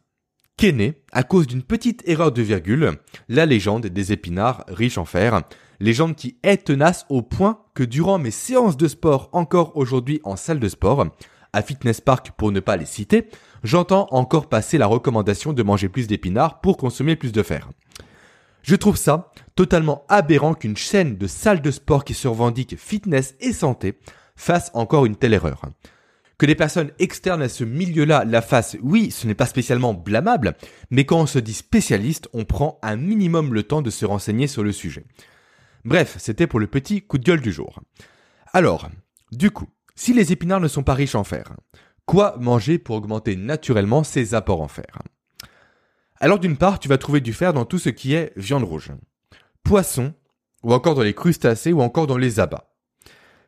qu'est 0.57 0.72
née, 0.72 1.03
à 1.12 1.22
cause 1.22 1.46
d'une 1.46 1.62
petite 1.62 2.03
erreur 2.09 2.33
de 2.33 2.40
virgule, 2.40 2.92
la 3.29 3.44
légende 3.44 3.87
des 3.87 4.12
épinards 4.12 4.64
riches 4.68 4.96
en 4.96 5.05
fer, 5.05 5.42
légende 5.79 6.16
qui 6.16 6.38
est 6.42 6.64
tenace 6.64 7.05
au 7.11 7.20
point 7.20 7.62
que 7.75 7.83
durant 7.83 8.18
mes 8.18 8.31
séances 8.31 8.79
de 8.79 8.88
sport 8.88 9.29
encore 9.33 9.77
aujourd'hui 9.77 10.20
en 10.25 10.37
salle 10.37 10.61
de 10.61 10.68
sport, 10.68 11.07
à 11.56 11.62
Fitness 11.62 12.02
Park 12.02 12.32
pour 12.36 12.52
ne 12.52 12.60
pas 12.60 12.76
les 12.76 12.84
citer, 12.84 13.28
j'entends 13.64 14.08
encore 14.10 14.50
passer 14.50 14.76
la 14.76 14.86
recommandation 14.86 15.54
de 15.54 15.62
manger 15.62 15.88
plus 15.88 16.06
d'épinards 16.06 16.60
pour 16.60 16.76
consommer 16.76 17.16
plus 17.16 17.32
de 17.32 17.42
fer. 17.42 17.70
Je 18.62 18.76
trouve 18.76 18.98
ça 18.98 19.32
totalement 19.54 20.04
aberrant 20.08 20.52
qu'une 20.52 20.76
chaîne 20.76 21.16
de 21.16 21.26
salles 21.26 21.62
de 21.62 21.70
sport 21.70 22.04
qui 22.04 22.12
se 22.12 22.28
revendique 22.28 22.76
fitness 22.76 23.36
et 23.40 23.54
santé 23.54 23.98
fasse 24.36 24.70
encore 24.74 25.06
une 25.06 25.16
telle 25.16 25.32
erreur. 25.32 25.62
Que 26.36 26.44
des 26.44 26.54
personnes 26.54 26.90
externes 26.98 27.40
à 27.40 27.48
ce 27.48 27.64
milieu-là 27.64 28.24
la 28.26 28.42
fassent, 28.42 28.76
oui, 28.82 29.10
ce 29.10 29.26
n'est 29.26 29.34
pas 29.34 29.46
spécialement 29.46 29.94
blâmable, 29.94 30.56
mais 30.90 31.06
quand 31.06 31.20
on 31.20 31.26
se 31.26 31.38
dit 31.38 31.54
spécialiste, 31.54 32.28
on 32.34 32.44
prend 32.44 32.78
un 32.82 32.96
minimum 32.96 33.54
le 33.54 33.62
temps 33.62 33.80
de 33.80 33.88
se 33.88 34.04
renseigner 34.04 34.46
sur 34.46 34.62
le 34.62 34.72
sujet. 34.72 35.06
Bref, 35.86 36.16
c'était 36.18 36.46
pour 36.46 36.60
le 36.60 36.66
petit 36.66 37.00
coup 37.00 37.16
de 37.16 37.24
gueule 37.24 37.40
du 37.40 37.52
jour. 37.52 37.80
Alors, 38.52 38.90
du 39.32 39.50
coup, 39.50 39.68
si 39.96 40.12
les 40.12 40.30
épinards 40.30 40.61
ne 40.61 40.68
sont 40.68 40.82
pas 40.82 40.94
riches 40.94 41.14
en 41.14 41.24
fer, 41.24 41.56
quoi 42.04 42.37
manger 42.38 42.78
pour 42.78 42.96
augmenter 42.96 43.35
naturellement 43.35 44.04
ses 44.04 44.35
apports 44.35 44.61
en 44.61 44.68
fer? 44.68 45.02
Alors 46.20 46.38
d'une 46.38 46.56
part, 46.56 46.78
tu 46.78 46.88
vas 46.88 46.98
trouver 46.98 47.20
du 47.20 47.32
fer 47.32 47.52
dans 47.52 47.64
tout 47.64 47.78
ce 47.78 47.88
qui 47.88 48.14
est 48.14 48.32
viande 48.37 48.64
rouge, 48.64 48.92
poisson, 49.64 50.14
ou 50.62 50.72
encore 50.72 50.94
dans 50.94 51.02
les 51.02 51.14
crustacés 51.14 51.72
ou 51.72 51.80
encore 51.80 52.06
dans 52.06 52.18
les 52.18 52.40
abats. 52.40 52.72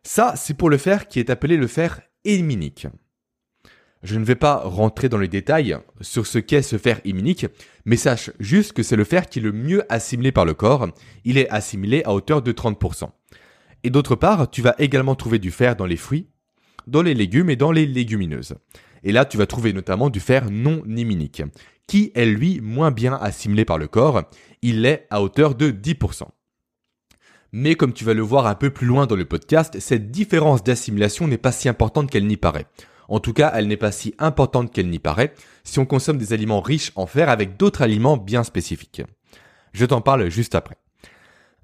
Ça, 0.03 0.35
c'est 0.37 0.55
pour 0.55 0.71
le 0.71 0.79
fer 0.79 1.09
qui 1.09 1.21
est 1.21 1.31
appelé 1.31 1.57
le 1.57 1.67
fer 1.67 2.01
héminique. 2.25 2.87
Je 4.03 4.17
ne 4.19 4.25
vais 4.25 4.37
pas 4.37 4.59
rentrer 4.59 5.09
dans 5.09 5.19
les 5.19 5.29
détails 5.29 5.77
sur 6.01 6.27
ce 6.27 6.39
qu'est 6.39 6.63
ce 6.63 6.79
fer 6.79 7.01
héminique, 7.05 7.47
mais 7.85 7.97
sache 7.97 8.31
juste 8.39 8.73
que 8.73 8.85
c'est 8.85 8.97
le 8.97 9.05
fer 9.05 9.29
qui 9.29 9.41
est 9.41 9.43
le 9.43 9.53
mieux 9.53 9.85
assimilé 9.93 10.31
par 10.31 10.45
le 10.45 10.55
corps. 10.55 10.89
Il 11.25 11.37
est 11.37 11.51
assimilé 11.51 12.03
à 12.05 12.15
hauteur 12.15 12.41
de 12.41 12.53
30%. 12.53 13.11
Et 13.83 13.91
d'autre 13.91 14.15
part, 14.15 14.51
tu 14.51 14.63
vas 14.63 14.77
également 14.79 15.17
trouver 15.17 15.39
du 15.39 15.51
fer 15.51 15.75
dans 15.75 15.87
les 15.87 15.97
fruits, 15.97 16.29
dans 16.89 17.03
les 17.03 17.15
légumes 17.15 17.51
et 17.51 17.57
dans 17.57 17.73
les 17.73 17.87
légumineuses. 17.87 18.55
Et 19.03 19.13
là, 19.13 19.25
tu 19.25 19.37
vas 19.37 19.47
trouver 19.47 19.73
notamment 19.73 20.11
du 20.11 20.21
fer 20.21 20.51
non 20.51 20.83
héminique, 20.85 21.43
qui 21.87 22.11
est 22.15 22.27
lui 22.27 22.61
moins 22.61 22.91
bien 22.91 23.15
assimilé 23.15 23.65
par 23.65 23.79
le 23.79 23.89
corps. 23.89 24.23
Il 24.63 24.85
est 24.87 25.07
à 25.11 25.23
hauteur 25.23 25.55
de 25.55 25.71
10%. 25.71 26.25
Mais 27.53 27.77
comme 27.77 27.93
tu 27.93 28.05
vas 28.05 28.15
le 28.15 28.23
voir 28.23 28.47
un 28.47 28.55
peu 28.55 28.71
plus 28.71 28.87
loin 28.87 29.07
dans 29.07 29.17
le 29.17 29.25
podcast, 29.25 29.79
cette 29.81 30.11
différence 30.11 30.63
d'assimilation 30.63 31.27
n'est 31.27 31.39
pas 31.39 31.53
si 31.53 31.69
importante 31.69 32.11
qu'elle 32.11 32.27
n'y 32.27 32.37
paraît. 32.37 32.67
En 33.09 33.21
tout 33.21 33.33
cas, 33.33 33.53
elle 33.55 33.69
n'est 33.69 33.79
pas 33.79 33.93
si 33.93 34.15
importante 34.19 34.71
qu'elle 34.71 34.91
n'y 34.91 34.99
paraît 34.99 35.33
si 35.65 35.79
on 35.79 35.87
consomme 35.87 36.19
des 36.19 36.35
aliments 36.35 36.61
riches 36.61 36.93
en 36.95 37.07
fer 37.07 37.31
avec 37.31 37.57
d'autres 37.57 37.81
aliments 37.81 38.19
bien 38.19 38.45
spécifiques. 38.45 39.03
Je 39.73 39.87
t'en 39.87 40.03
parle 40.03 40.29
juste 40.29 40.55
après. 40.55 40.77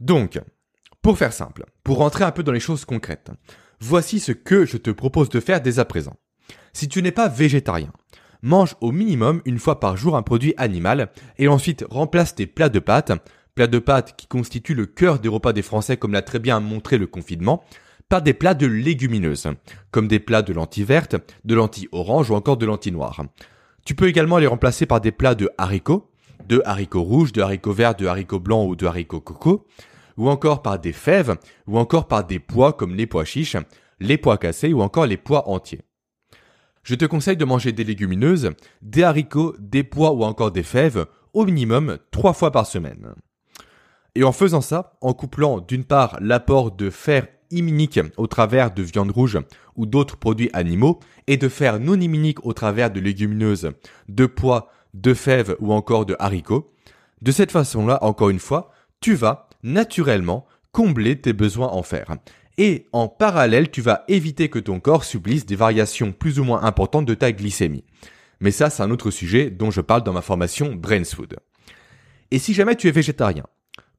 Donc, 0.00 0.40
pour 1.02 1.18
faire 1.18 1.34
simple, 1.34 1.66
pour 1.82 1.98
rentrer 1.98 2.24
un 2.24 2.30
peu 2.30 2.42
dans 2.42 2.52
les 2.52 2.60
choses 2.60 2.86
concrètes, 2.86 3.30
voici 3.84 4.18
ce 4.18 4.32
que 4.32 4.64
je 4.64 4.76
te 4.76 4.90
propose 4.90 5.28
de 5.28 5.40
faire 5.40 5.60
dès 5.60 5.78
à 5.78 5.84
présent. 5.84 6.16
Si 6.72 6.88
tu 6.88 7.02
n'es 7.02 7.12
pas 7.12 7.28
végétarien, 7.28 7.92
mange 8.42 8.76
au 8.80 8.92
minimum 8.92 9.42
une 9.44 9.58
fois 9.58 9.78
par 9.78 9.96
jour 9.96 10.16
un 10.16 10.22
produit 10.22 10.54
animal 10.56 11.10
et 11.38 11.48
ensuite 11.48 11.84
remplace 11.88 12.34
tes 12.34 12.46
plats 12.46 12.68
de 12.68 12.78
pâtes 12.78 13.12
plats 13.54 13.66
de 13.68 13.78
pâtes 13.78 14.14
qui 14.16 14.26
constituent 14.26 14.74
le 14.74 14.86
cœur 14.86 15.20
des 15.20 15.28
repas 15.28 15.52
des 15.52 15.62
Français 15.62 15.96
comme 15.96 16.12
l'a 16.12 16.22
très 16.22 16.40
bien 16.40 16.58
montré 16.58 16.98
le 16.98 17.06
confinement, 17.06 17.62
par 18.08 18.20
des 18.20 18.34
plats 18.34 18.54
de 18.54 18.66
légumineuses, 18.66 19.48
comme 19.90 20.08
des 20.08 20.18
plats 20.18 20.42
de 20.42 20.52
lentilles 20.52 20.84
vertes, 20.84 21.16
de 21.44 21.54
lentilles 21.54 21.88
oranges 21.92 22.30
ou 22.30 22.34
encore 22.34 22.56
de 22.56 22.66
lentilles 22.66 22.92
noires. 22.92 23.22
Tu 23.86 23.94
peux 23.94 24.08
également 24.08 24.38
les 24.38 24.46
remplacer 24.46 24.86
par 24.86 25.00
des 25.00 25.12
plats 25.12 25.34
de 25.34 25.50
haricots, 25.56 26.10
de 26.48 26.62
haricots 26.64 27.02
rouges, 27.02 27.32
de 27.32 27.42
haricots 27.42 27.72
verts, 27.72 27.94
de 27.94 28.06
haricots 28.06 28.40
blancs 28.40 28.68
ou 28.68 28.76
de 28.76 28.86
haricots 28.86 29.20
coco, 29.20 29.66
ou 30.16 30.28
encore 30.28 30.62
par 30.62 30.78
des 30.78 30.92
fèves, 30.92 31.36
ou 31.66 31.78
encore 31.78 32.08
par 32.08 32.24
des 32.24 32.38
pois 32.38 32.72
comme 32.72 32.94
les 32.94 33.06
pois 33.06 33.24
chiches, 33.24 33.56
les 34.00 34.18
pois 34.18 34.38
cassés 34.38 34.72
ou 34.72 34.82
encore 34.82 35.06
les 35.06 35.16
pois 35.16 35.48
entiers. 35.48 35.82
je 36.82 36.94
te 36.94 37.06
conseille 37.06 37.36
de 37.36 37.44
manger 37.44 37.72
des 37.72 37.84
légumineuses, 37.84 38.50
des 38.82 39.02
haricots, 39.02 39.56
des 39.58 39.84
pois 39.84 40.12
ou 40.12 40.22
encore 40.24 40.50
des 40.50 40.62
fèves 40.62 41.06
au 41.32 41.44
minimum 41.44 41.98
trois 42.10 42.34
fois 42.34 42.50
par 42.50 42.66
semaine. 42.66 43.14
Et 44.14 44.22
en 44.22 44.32
faisant 44.32 44.60
ça, 44.60 44.96
en 45.00 45.12
couplant 45.12 45.60
d'une 45.60 45.84
part 45.84 46.18
l'apport 46.20 46.70
de 46.70 46.90
fer 46.90 47.26
iminique 47.50 48.00
au 48.16 48.26
travers 48.26 48.72
de 48.72 48.82
viande 48.82 49.10
rouge 49.10 49.38
ou 49.76 49.86
d'autres 49.86 50.16
produits 50.16 50.50
animaux 50.52 51.00
et 51.26 51.36
de 51.36 51.48
fer 51.48 51.80
non 51.80 52.00
iminique 52.00 52.44
au 52.44 52.52
travers 52.52 52.90
de 52.90 53.00
légumineuses, 53.00 53.70
de 54.08 54.26
pois, 54.26 54.70
de 54.92 55.14
fèves 55.14 55.56
ou 55.58 55.72
encore 55.72 56.06
de 56.06 56.16
haricots, 56.18 56.72
de 57.22 57.32
cette 57.32 57.50
façon-là, 57.52 57.98
encore 58.02 58.30
une 58.30 58.38
fois, 58.38 58.70
tu 59.00 59.14
vas 59.14 59.48
naturellement 59.64 60.46
combler 60.70 61.20
tes 61.20 61.32
besoins 61.32 61.68
en 61.68 61.82
fer. 61.82 62.06
Et 62.56 62.86
en 62.92 63.08
parallèle, 63.08 63.70
tu 63.70 63.80
vas 63.80 64.04
éviter 64.06 64.48
que 64.48 64.60
ton 64.60 64.78
corps 64.78 65.04
subisse 65.04 65.46
des 65.46 65.56
variations 65.56 66.12
plus 66.12 66.38
ou 66.38 66.44
moins 66.44 66.62
importantes 66.62 67.06
de 67.06 67.14
ta 67.14 67.32
glycémie. 67.32 67.84
Mais 68.40 68.52
ça, 68.52 68.70
c'est 68.70 68.82
un 68.82 68.90
autre 68.90 69.10
sujet 69.10 69.50
dont 69.50 69.72
je 69.72 69.80
parle 69.80 70.04
dans 70.04 70.12
ma 70.12 70.22
formation 70.22 70.74
Brains 70.74 71.04
Food. 71.04 71.36
Et 72.30 72.38
si 72.38 72.54
jamais 72.54 72.76
tu 72.76 72.88
es 72.88 72.92
végétarien, 72.92 73.44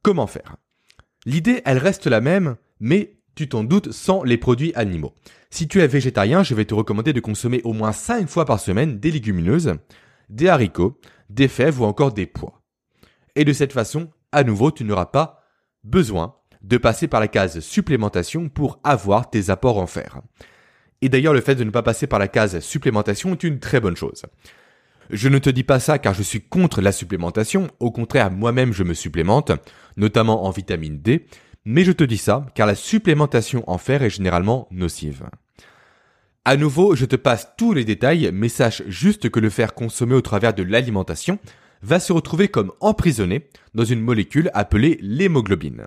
comment 0.01 0.27
faire? 0.27 0.55
L'idée, 1.25 1.61
elle 1.65 1.79
reste 1.79 2.07
la 2.07 2.21
même, 2.21 2.55
mais 2.79 3.17
tu 3.35 3.49
t'en 3.49 3.63
doutes 3.63 3.91
sans 3.91 4.23
les 4.23 4.37
produits 4.37 4.73
animaux. 4.75 5.13
Si 5.49 5.67
tu 5.67 5.81
es 5.81 5.87
végétarien, 5.87 6.43
je 6.43 6.55
vais 6.55 6.65
te 6.65 6.73
recommander 6.73 7.11
de 7.11 7.19
consommer 7.19 7.61
au 7.63 7.73
moins 7.73 7.91
5 7.91 8.29
fois 8.29 8.45
par 8.45 8.59
semaine 8.59 8.99
des 8.99 9.11
légumineuses, 9.11 9.73
des 10.29 10.47
haricots, 10.47 10.99
des 11.29 11.47
fèves 11.47 11.81
ou 11.81 11.85
encore 11.85 12.13
des 12.13 12.25
pois. 12.25 12.61
Et 13.35 13.43
de 13.43 13.53
cette 13.53 13.73
façon, 13.73 14.11
à 14.31 14.43
nouveau, 14.43 14.71
tu 14.71 14.83
n'auras 14.83 15.07
pas 15.07 15.41
besoin 15.85 16.35
de 16.61 16.77
passer 16.77 17.07
par 17.07 17.19
la 17.19 17.27
case 17.27 17.59
supplémentation 17.59 18.49
pour 18.49 18.79
avoir 18.83 19.29
tes 19.29 19.49
apports 19.49 19.77
en 19.77 19.87
fer. 19.87 20.21
Et 21.01 21.09
d'ailleurs, 21.09 21.33
le 21.33 21.41
fait 21.41 21.55
de 21.55 21.63
ne 21.63 21.69
pas 21.69 21.83
passer 21.83 22.07
par 22.07 22.19
la 22.19 22.27
case 22.27 22.59
supplémentation 22.59 23.33
est 23.33 23.43
une 23.43 23.59
très 23.59 23.79
bonne 23.79 23.95
chose. 23.95 24.23
Je 25.11 25.29
ne 25.29 25.37
te 25.37 25.51
dis 25.51 25.63
pas 25.63 25.79
ça 25.79 25.99
car 25.99 26.15
je 26.15 26.23
suis 26.23 26.41
contre 26.41 26.81
la 26.81 26.91
supplémentation, 26.91 27.67
au 27.79 27.91
contraire, 27.91 28.31
moi-même 28.31 28.73
je 28.73 28.83
me 28.83 28.95
supplémente, 28.95 29.51
notamment 29.97 30.45
en 30.45 30.49
vitamine 30.49 30.99
D, 30.99 31.27
mais 31.63 31.83
je 31.83 31.91
te 31.91 32.03
dis 32.03 32.17
ça 32.17 32.47
car 32.55 32.65
la 32.65 32.73
supplémentation 32.73 33.63
en 33.69 33.77
fer 33.77 34.01
est 34.01 34.09
généralement 34.09 34.67
nocive. 34.71 35.25
À 36.43 36.57
nouveau, 36.57 36.95
je 36.95 37.05
te 37.05 37.15
passe 37.15 37.49
tous 37.57 37.73
les 37.73 37.85
détails, 37.85 38.31
mais 38.33 38.49
sache 38.49 38.83
juste 38.87 39.29
que 39.29 39.39
le 39.39 39.49
fer 39.49 39.73
consommé 39.73 40.15
au 40.15 40.21
travers 40.21 40.53
de 40.53 40.63
l'alimentation 40.63 41.39
va 41.85 41.99
se 41.99 42.11
retrouver 42.11 42.47
comme 42.47 42.71
emprisonné 42.79 43.47
dans 43.75 43.85
une 43.85 44.01
molécule 44.01 44.49
appelée 44.53 44.97
l'hémoglobine. 45.01 45.85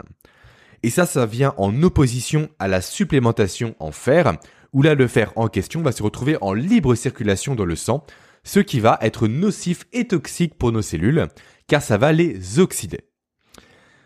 Et 0.85 0.91
ça, 0.91 1.07
ça 1.07 1.27
vient 1.27 1.55
en 1.57 1.83
opposition 1.83 2.49
à 2.61 2.69
la 2.69 2.81
supplémentation 2.81 3.75
en 3.81 3.91
fer, 3.91 4.37
où 4.73 4.83
là 4.83 4.95
le 4.95 5.09
fer 5.09 5.33
en 5.35 5.49
question 5.49 5.83
va 5.83 5.91
se 5.91 6.03
retrouver 6.03 6.39
en 6.41 6.53
libre 6.53 6.95
circulation 6.95 7.57
dans 7.57 7.65
le 7.65 7.75
sang, 7.75 8.07
ce 8.45 8.61
qui 8.61 8.79
va 8.79 8.99
être 9.03 9.27
nocif 9.27 9.87
et 9.93 10.07
toxique 10.07 10.57
pour 10.57 10.71
nos 10.71 10.83
cellules, 10.83 11.27
car 11.67 11.83
ça 11.83 11.99
va 11.99 12.13
les 12.13 12.61
oxyder. 12.61 13.01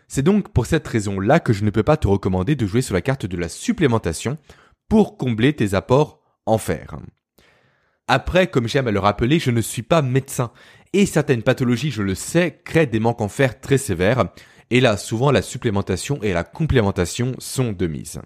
C'est 0.07 0.23
donc 0.23 0.51
pour 0.51 0.65
cette 0.65 0.87
raison-là 0.87 1.39
que 1.39 1.53
je 1.53 1.63
ne 1.63 1.69
peux 1.69 1.83
pas 1.83 1.97
te 1.97 2.07
recommander 2.07 2.55
de 2.55 2.65
jouer 2.65 2.81
sur 2.81 2.95
la 2.95 3.01
carte 3.01 3.27
de 3.27 3.37
la 3.37 3.49
supplémentation 3.49 4.37
pour 4.89 5.17
combler 5.17 5.53
tes 5.53 5.75
apports 5.75 6.21
en 6.47 6.57
fer. 6.57 6.97
Après, 8.07 8.47
comme 8.47 8.67
j'aime 8.67 8.87
à 8.87 8.91
le 8.91 8.99
rappeler, 8.99 9.39
je 9.39 9.51
ne 9.51 9.61
suis 9.61 9.81
pas 9.81 10.01
médecin, 10.01 10.51
et 10.93 11.05
certaines 11.05 11.43
pathologies, 11.43 11.91
je 11.91 12.03
le 12.03 12.15
sais, 12.15 12.61
créent 12.63 12.87
des 12.87 12.99
manques 12.99 13.21
en 13.21 13.27
fer 13.27 13.59
très 13.59 13.77
sévères, 13.77 14.25
et 14.69 14.79
là, 14.79 14.97
souvent, 14.97 15.31
la 15.31 15.41
supplémentation 15.41 16.21
et 16.23 16.33
la 16.33 16.43
complémentation 16.43 17.33
sont 17.39 17.73
de 17.73 17.87
mise. 17.87 18.21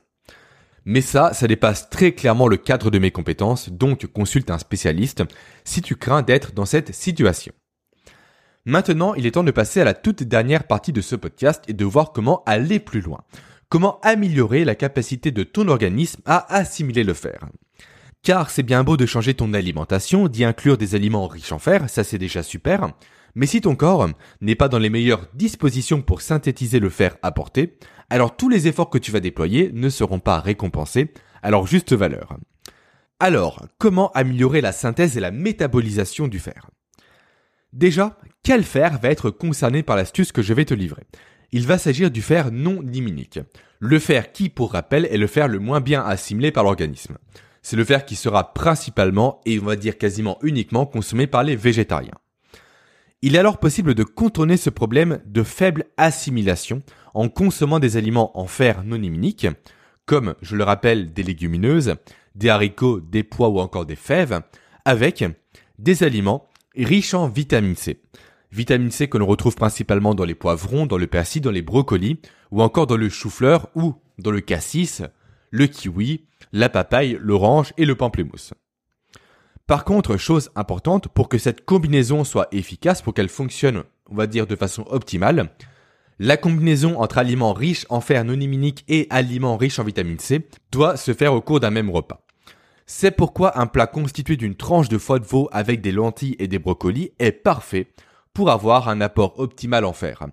Mais 0.86 1.02
ça, 1.02 1.34
ça 1.34 1.48
dépasse 1.48 1.90
très 1.90 2.14
clairement 2.14 2.48
le 2.48 2.56
cadre 2.56 2.90
de 2.90 3.00
mes 3.00 3.12
compétences, 3.12 3.70
donc 3.70 4.06
consulte 4.08 4.50
un 4.50 4.58
spécialiste 4.58 5.24
si 5.66 5.82
tu 5.82 5.98
crains 5.98 6.22
d'être 6.22 6.54
dans 6.54 6.66
cette 6.66 6.94
situation. 6.94 7.52
Maintenant, 8.66 9.14
il 9.14 9.26
est 9.26 9.32
temps 9.32 9.44
de 9.44 9.52
passer 9.52 9.82
à 9.82 9.86
la 9.86 9.94
toute 9.94 10.24
dernière 10.24 10.66
partie 10.66 10.94
de 10.94 11.02
ce 11.02 11.16
podcast 11.16 11.64
et 11.68 11.74
de 11.74 11.86
voir 11.86 12.12
comment 12.12 12.44
aller 12.46 12.80
plus 12.80 13.02
loin. 13.02 13.22
Comment 13.70 14.00
améliorer 14.02 14.64
la 14.64 14.76
capacité 14.76 15.32
de 15.32 15.44
ton 15.44 15.68
organisme 15.68 16.22
à 16.26 16.54
assimiler 16.56 17.04
le 17.04 17.14
fer. 17.14 17.50
Car 18.28 18.50
c'est 18.50 18.62
bien 18.62 18.84
beau 18.84 18.98
de 18.98 19.06
changer 19.06 19.36
ton 19.36 19.54
alimentation, 19.54 20.28
d'y 20.28 20.44
inclure 20.44 20.78
des 20.78 20.96
aliments 20.96 21.28
riches 21.28 21.54
en 21.54 21.60
fer, 21.60 21.90
ça 21.90 22.04
c'est 22.04 22.18
déjà 22.18 22.44
super, 22.44 22.92
mais 23.36 23.46
si 23.46 23.62
ton 23.62 23.78
corps 23.78 24.10
n'est 24.42 24.56
pas 24.56 24.68
dans 24.68 24.80
les 24.80 24.90
meilleures 24.90 25.28
dispositions 25.34 26.02
pour 26.02 26.20
synthétiser 26.20 26.82
le 26.82 26.90
fer 26.90 27.16
apporté, 27.22 27.78
alors 28.10 28.36
tous 28.36 28.50
les 28.50 28.68
efforts 28.68 28.90
que 28.90 28.98
tu 28.98 29.14
vas 29.14 29.22
déployer 29.22 29.72
ne 29.74 29.88
seront 29.88 30.20
pas 30.20 30.42
récompensés 30.42 31.14
à 31.42 31.52
leur 31.52 31.68
juste 31.68 31.94
valeur. 31.94 32.36
Alors, 33.22 33.66
comment 33.78 34.12
améliorer 34.12 34.60
la 34.60 34.74
synthèse 34.74 35.16
et 35.16 35.22
la 35.22 35.32
métabolisation 35.32 36.28
du 36.28 36.40
fer? 36.40 36.70
Déjà, 37.72 38.18
quel 38.44 38.66
fer 38.66 39.00
va 39.02 39.08
être 39.08 39.30
concerné 39.30 39.84
par 39.84 39.96
l'astuce 39.96 40.34
que 40.34 40.42
je 40.42 40.54
vais 40.54 40.66
te 40.66 40.74
livrer? 40.74 41.04
Il 41.54 41.66
va 41.66 41.78
s'agir 41.78 42.12
du 42.12 42.22
fer 42.22 42.52
non 42.52 42.82
liminique. 42.82 43.40
Le 43.80 44.00
fer 44.00 44.34
qui, 44.34 44.50
pour 44.50 44.74
rappel, 44.74 45.06
est 45.06 45.18
le 45.18 45.28
fer 45.28 45.48
le 45.48 45.60
moins 45.60 45.80
bien 45.80 46.04
assimilé 46.04 46.52
par 46.52 46.66
l'organisme. 46.66 47.18
C'est 47.70 47.76
le 47.76 47.84
fer 47.84 48.06
qui 48.06 48.16
sera 48.16 48.54
principalement, 48.54 49.42
et 49.46 49.60
on 49.60 49.66
va 49.66 49.76
dire 49.76 49.98
quasiment 49.98 50.38
uniquement, 50.42 50.86
consommé 50.86 51.28
par 51.28 51.44
les 51.44 51.58
végétariens. 51.58 52.18
Il 53.22 53.36
est 53.36 53.40
alors 53.40 53.60
possible 53.60 53.94
de 53.94 54.06
contourner 54.06 54.56
ce 54.56 54.70
problème 54.70 55.20
de 55.26 55.44
faible 55.44 55.84
assimilation 55.98 56.82
en 57.14 57.28
consommant 57.28 57.80
des 57.80 57.98
aliments 57.98 58.32
en 58.40 58.48
fer 58.48 58.86
non 58.86 59.04
immuniques, 59.04 59.48
comme, 60.06 60.36
je 60.42 60.56
le 60.56 60.64
rappelle, 60.64 61.12
des 61.12 61.24
légumineuses, 61.24 61.96
des 62.36 62.48
haricots, 62.48 63.02
des 63.02 63.24
pois 63.24 63.50
ou 63.50 63.60
encore 63.60 63.86
des 63.86 63.98
fèves, 63.98 64.40
avec 64.86 65.26
des 65.78 66.04
aliments 66.04 66.48
riches 66.74 67.16
en 67.16 67.28
vitamine 67.28 67.76
C. 67.76 68.02
Vitamine 68.54 68.92
C 68.92 69.10
que 69.10 69.18
l'on 69.18 69.28
retrouve 69.28 69.56
principalement 69.56 70.16
dans 70.16 70.24
les 70.24 70.36
poivrons, 70.36 70.86
dans 70.86 70.98
le 70.98 71.08
persil, 71.08 71.42
dans 71.42 71.52
les 71.52 71.64
brocolis, 71.64 72.22
ou 72.50 72.62
encore 72.62 72.88
dans 72.88 72.96
le 72.96 73.10
chou-fleur 73.10 73.68
ou 73.76 73.96
dans 74.20 74.32
le 74.32 74.40
cassis, 74.40 75.04
le 75.52 75.68
kiwi, 75.68 76.26
la 76.52 76.70
papaye, 76.70 77.18
l'orange 77.20 77.74
et 77.78 77.86
le 77.86 77.96
pamplemousse. 77.96 78.54
Par 79.66 79.84
contre, 79.84 80.16
chose 80.16 80.50
importante, 80.56 81.10
pour 81.10 81.28
que 81.28 81.38
cette 81.38 81.66
combinaison 81.66 82.24
soit 82.24 82.48
efficace, 82.52 83.02
pour 83.02 83.14
qu'elle 83.14 83.30
fonctionne, 83.30 83.84
on 84.10 84.16
va 84.16 84.26
dire, 84.26 84.48
de 84.48 84.56
façon 84.56 84.86
optimale, 84.90 85.50
la 86.20 86.38
combinaison 86.38 87.00
entre 87.00 87.18
aliments 87.18 87.54
riches 87.54 87.86
en 87.90 88.02
fer 88.02 88.24
non 88.24 88.40
immunique 88.40 88.84
et 88.88 89.08
aliments 89.10 89.58
riches 89.58 89.78
en 89.78 89.84
vitamine 89.84 90.20
C 90.20 90.48
doit 90.72 90.98
se 90.98 91.14
faire 91.14 91.34
au 91.34 91.42
cours 91.42 91.60
d'un 91.60 91.70
même 91.70 91.92
repas. 91.92 92.26
C'est 92.86 93.12
pourquoi 93.12 93.60
un 93.60 93.68
plat 93.68 93.86
constitué 93.86 94.38
d'une 94.38 94.56
tranche 94.56 94.88
de 94.88 94.98
foie 94.98 95.20
de 95.20 95.26
veau 95.26 95.50
avec 95.52 95.82
des 95.82 95.92
lentilles 95.92 96.38
et 96.40 96.48
des 96.48 96.58
brocolis 96.58 97.12
est 97.20 97.34
parfait 97.34 97.92
pour 98.34 98.50
avoir 98.50 98.88
un 98.88 99.02
apport 99.02 99.38
optimal 99.40 99.84
en 99.84 99.94
fer. 99.94 100.24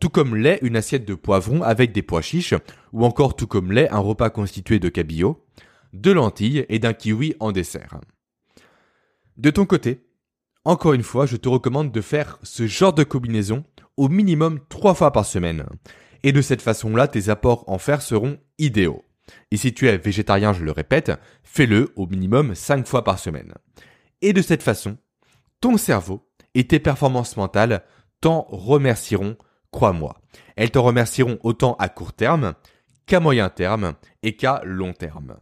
Tout 0.00 0.10
comme 0.10 0.36
l'est 0.36 0.60
une 0.62 0.76
assiette 0.76 1.04
de 1.04 1.14
poivrons 1.14 1.62
avec 1.62 1.92
des 1.92 2.02
pois 2.02 2.22
chiches, 2.22 2.54
ou 2.92 3.04
encore 3.04 3.36
tout 3.36 3.46
comme 3.46 3.72
l'est 3.72 3.90
un 3.90 3.98
repas 3.98 4.30
constitué 4.30 4.78
de 4.78 4.88
cabillaud, 4.88 5.44
de 5.92 6.12
lentilles 6.12 6.66
et 6.68 6.78
d'un 6.78 6.92
kiwi 6.92 7.34
en 7.40 7.52
dessert. 7.52 8.00
De 9.36 9.50
ton 9.50 9.66
côté, 9.66 10.04
encore 10.64 10.92
une 10.92 11.02
fois, 11.02 11.26
je 11.26 11.36
te 11.36 11.48
recommande 11.48 11.92
de 11.92 12.00
faire 12.00 12.38
ce 12.42 12.66
genre 12.66 12.92
de 12.92 13.04
combinaison 13.04 13.64
au 13.96 14.08
minimum 14.08 14.60
trois 14.68 14.94
fois 14.94 15.12
par 15.12 15.24
semaine. 15.24 15.66
Et 16.22 16.32
de 16.32 16.42
cette 16.42 16.62
façon-là, 16.62 17.08
tes 17.08 17.28
apports 17.28 17.64
en 17.68 17.78
fer 17.78 18.02
seront 18.02 18.38
idéaux. 18.58 19.04
Et 19.50 19.56
si 19.56 19.72
tu 19.72 19.88
es 19.88 19.96
végétarien, 19.96 20.52
je 20.52 20.64
le 20.64 20.72
répète, 20.72 21.12
fais-le 21.42 21.92
au 21.96 22.06
minimum 22.06 22.54
cinq 22.54 22.86
fois 22.86 23.04
par 23.04 23.18
semaine. 23.18 23.54
Et 24.20 24.32
de 24.32 24.42
cette 24.42 24.62
façon, 24.62 24.98
ton 25.60 25.76
cerveau 25.76 26.28
et 26.54 26.66
tes 26.66 26.80
performances 26.80 27.36
mentales 27.36 27.82
t'en 28.20 28.42
remercieront, 28.48 29.36
crois-moi. 29.70 30.16
Elles 30.56 30.70
t'en 30.70 30.82
remercieront 30.82 31.38
autant 31.42 31.74
à 31.78 31.88
court 31.88 32.12
terme 32.12 32.54
qu'à 33.06 33.20
moyen 33.20 33.48
terme 33.48 33.94
et 34.22 34.36
qu'à 34.36 34.60
long 34.64 34.92
terme. 34.92 35.36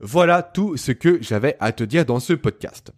Voilà 0.00 0.42
tout 0.42 0.76
ce 0.76 0.92
que 0.92 1.22
j'avais 1.22 1.56
à 1.60 1.72
te 1.72 1.84
dire 1.84 2.04
dans 2.04 2.20
ce 2.20 2.32
podcast. 2.32 2.92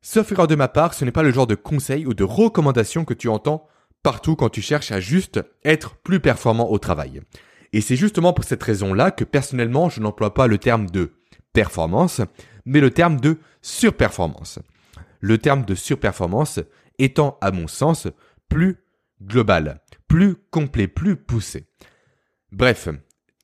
Sauf 0.00 0.32
erreur 0.32 0.48
de 0.48 0.56
ma 0.56 0.68
part, 0.68 0.94
ce 0.94 1.04
n'est 1.04 1.12
pas 1.12 1.22
le 1.22 1.32
genre 1.32 1.46
de 1.46 1.54
conseil 1.54 2.06
ou 2.06 2.14
de 2.14 2.24
recommandation 2.24 3.04
que 3.04 3.14
tu 3.14 3.28
entends 3.28 3.68
partout 4.02 4.34
quand 4.34 4.48
tu 4.48 4.62
cherches 4.62 4.90
à 4.90 4.98
juste 4.98 5.40
être 5.64 5.94
plus 5.96 6.18
performant 6.18 6.70
au 6.70 6.78
travail. 6.78 7.22
Et 7.72 7.80
c'est 7.80 7.96
justement 7.96 8.32
pour 8.32 8.44
cette 8.44 8.62
raison-là 8.62 9.10
que 9.10 9.24
personnellement, 9.24 9.88
je 9.88 10.00
n'emploie 10.00 10.34
pas 10.34 10.46
le 10.46 10.58
terme 10.58 10.90
de 10.90 11.12
performance, 11.52 12.20
mais 12.64 12.80
le 12.80 12.90
terme 12.90 13.20
de 13.20 13.38
surperformance. 13.60 14.58
Le 15.20 15.38
terme 15.38 15.64
de 15.64 15.74
surperformance 15.74 16.60
étant, 16.98 17.38
à 17.40 17.52
mon 17.52 17.68
sens, 17.68 18.08
plus 18.48 18.81
global, 19.26 19.80
plus 20.08 20.36
complet, 20.50 20.88
plus 20.88 21.16
poussé. 21.16 21.66
Bref, 22.50 22.88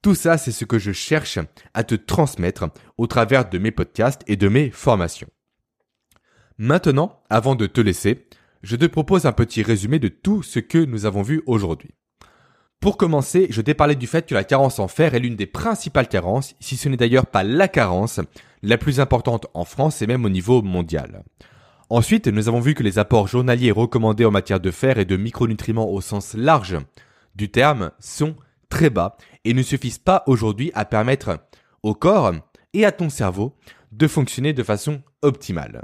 tout 0.02 0.14
ça, 0.14 0.38
c'est 0.38 0.52
ce 0.52 0.64
que 0.64 0.78
je 0.78 0.92
cherche 0.92 1.38
à 1.74 1.84
te 1.84 1.94
transmettre 1.94 2.68
au 2.98 3.06
travers 3.06 3.48
de 3.48 3.58
mes 3.58 3.70
podcasts 3.70 4.22
et 4.26 4.36
de 4.36 4.48
mes 4.48 4.70
formations. 4.70 5.28
Maintenant, 6.58 7.22
avant 7.30 7.54
de 7.54 7.66
te 7.66 7.80
laisser, 7.80 8.26
je 8.62 8.76
te 8.76 8.86
propose 8.86 9.26
un 9.26 9.32
petit 9.32 9.62
résumé 9.62 9.98
de 9.98 10.08
tout 10.08 10.42
ce 10.42 10.58
que 10.58 10.78
nous 10.78 11.06
avons 11.06 11.22
vu 11.22 11.42
aujourd'hui. 11.46 11.90
Pour 12.80 12.96
commencer, 12.96 13.48
je 13.50 13.60
t'ai 13.60 13.74
parlé 13.74 13.96
du 13.96 14.06
fait 14.06 14.26
que 14.26 14.34
la 14.34 14.44
carence 14.44 14.78
en 14.78 14.86
fer 14.86 15.14
est 15.14 15.18
l'une 15.18 15.36
des 15.36 15.46
principales 15.46 16.08
carences, 16.08 16.54
si 16.60 16.76
ce 16.76 16.88
n'est 16.88 16.96
d'ailleurs 16.96 17.26
pas 17.26 17.42
la 17.42 17.66
carence, 17.66 18.20
la 18.62 18.78
plus 18.78 19.00
importante 19.00 19.46
en 19.54 19.64
France 19.64 20.00
et 20.00 20.06
même 20.06 20.24
au 20.24 20.28
niveau 20.28 20.62
mondial. 20.62 21.24
Ensuite, 21.90 22.26
nous 22.28 22.48
avons 22.48 22.60
vu 22.60 22.74
que 22.74 22.82
les 22.82 22.98
apports 22.98 23.28
journaliers 23.28 23.70
recommandés 23.70 24.26
en 24.26 24.30
matière 24.30 24.60
de 24.60 24.70
fer 24.70 24.98
et 24.98 25.06
de 25.06 25.16
micronutriments 25.16 25.90
au 25.90 26.02
sens 26.02 26.34
large 26.34 26.76
du 27.34 27.50
terme 27.50 27.92
sont 27.98 28.36
très 28.68 28.90
bas 28.90 29.16
et 29.44 29.54
ne 29.54 29.62
suffisent 29.62 29.98
pas 29.98 30.22
aujourd'hui 30.26 30.70
à 30.74 30.84
permettre 30.84 31.38
au 31.82 31.94
corps 31.94 32.34
et 32.74 32.84
à 32.84 32.92
ton 32.92 33.08
cerveau 33.08 33.56
de 33.92 34.06
fonctionner 34.06 34.52
de 34.52 34.62
façon 34.62 35.00
optimale. 35.22 35.82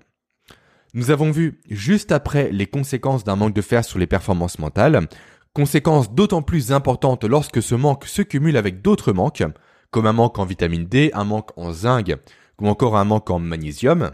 Nous 0.93 1.11
avons 1.11 1.31
vu 1.31 1.61
juste 1.71 2.13
après 2.13 2.53
les 2.53 2.67
conséquences 2.67 3.25
d'un 3.25 3.37
manque 3.37 3.55
de 3.55 3.63
fer 3.63 3.83
sur 3.83 3.99
les 3.99 4.07
performances 4.07 4.59
mentales, 4.59 5.09
conséquences 5.55 6.13
d'autant 6.13 6.43
plus 6.43 6.71
importantes 6.71 7.25
lorsque 7.25 7.63
ce 7.63 7.75
manque 7.75 8.05
se 8.05 8.21
cumule 8.21 8.59
avec 8.59 8.83
d'autres 8.83 9.15
manques, 9.15 9.45
comme 9.91 10.07
un 10.07 10.13
manque 10.13 10.39
en 10.39 10.45
vitamine 10.45 10.85
D, 10.85 11.11
un 11.15 11.25
manque 11.25 11.57
en 11.57 11.73
zinc 11.73 12.13
ou 12.61 12.69
encore 12.69 12.99
un 12.99 13.05
manque 13.05 13.31
en 13.31 13.39
magnésium. 13.39 14.11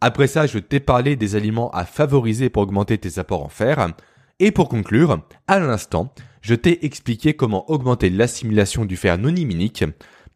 Après 0.00 0.28
ça, 0.28 0.46
je 0.46 0.58
t'ai 0.58 0.80
parlé 0.80 1.16
des 1.16 1.34
aliments 1.34 1.70
à 1.70 1.84
favoriser 1.84 2.50
pour 2.50 2.62
augmenter 2.62 2.98
tes 2.98 3.18
apports 3.18 3.44
en 3.44 3.48
fer. 3.48 3.94
Et 4.38 4.52
pour 4.52 4.68
conclure, 4.68 5.20
à 5.48 5.58
l'instant, 5.58 6.14
je 6.40 6.54
t'ai 6.54 6.84
expliqué 6.86 7.34
comment 7.34 7.68
augmenter 7.70 8.08
l'assimilation 8.08 8.84
du 8.84 8.96
fer 8.96 9.18
non 9.18 9.34
immunique 9.34 9.84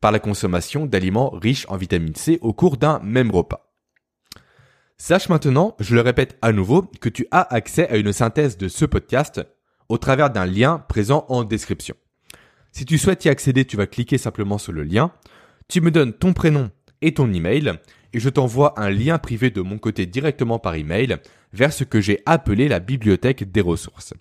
par 0.00 0.10
la 0.10 0.18
consommation 0.18 0.86
d'aliments 0.86 1.30
riches 1.30 1.66
en 1.68 1.76
vitamine 1.76 2.16
C 2.16 2.38
au 2.42 2.52
cours 2.52 2.76
d'un 2.76 2.98
même 3.04 3.30
repas. 3.30 3.72
Sache 4.98 5.28
maintenant, 5.28 5.76
je 5.78 5.94
le 5.94 6.00
répète 6.00 6.36
à 6.42 6.52
nouveau, 6.52 6.82
que 7.00 7.08
tu 7.08 7.26
as 7.30 7.54
accès 7.54 7.88
à 7.88 7.96
une 7.96 8.12
synthèse 8.12 8.56
de 8.56 8.68
ce 8.68 8.84
podcast 8.84 9.40
au 9.88 9.98
travers 9.98 10.30
d'un 10.30 10.46
lien 10.46 10.78
présent 10.88 11.24
en 11.28 11.44
description. 11.44 11.94
Si 12.72 12.84
tu 12.84 12.98
souhaites 12.98 13.24
y 13.24 13.28
accéder, 13.28 13.64
tu 13.64 13.76
vas 13.76 13.86
cliquer 13.86 14.18
simplement 14.18 14.58
sur 14.58 14.72
le 14.72 14.82
lien, 14.82 15.12
tu 15.68 15.80
me 15.80 15.90
donnes 15.90 16.12
ton 16.12 16.32
prénom 16.32 16.70
et 17.00 17.14
ton 17.14 17.32
email, 17.32 17.72
et 18.12 18.20
je 18.20 18.28
t'envoie 18.28 18.78
un 18.80 18.90
lien 18.90 19.18
privé 19.18 19.50
de 19.50 19.60
mon 19.60 19.78
côté 19.78 20.06
directement 20.06 20.58
par 20.58 20.74
email 20.74 21.16
vers 21.52 21.72
ce 21.72 21.84
que 21.84 22.00
j'ai 22.00 22.20
appelé 22.26 22.68
la 22.68 22.80
bibliothèque 22.80 23.50
des 23.50 23.60
ressources. 23.60 24.14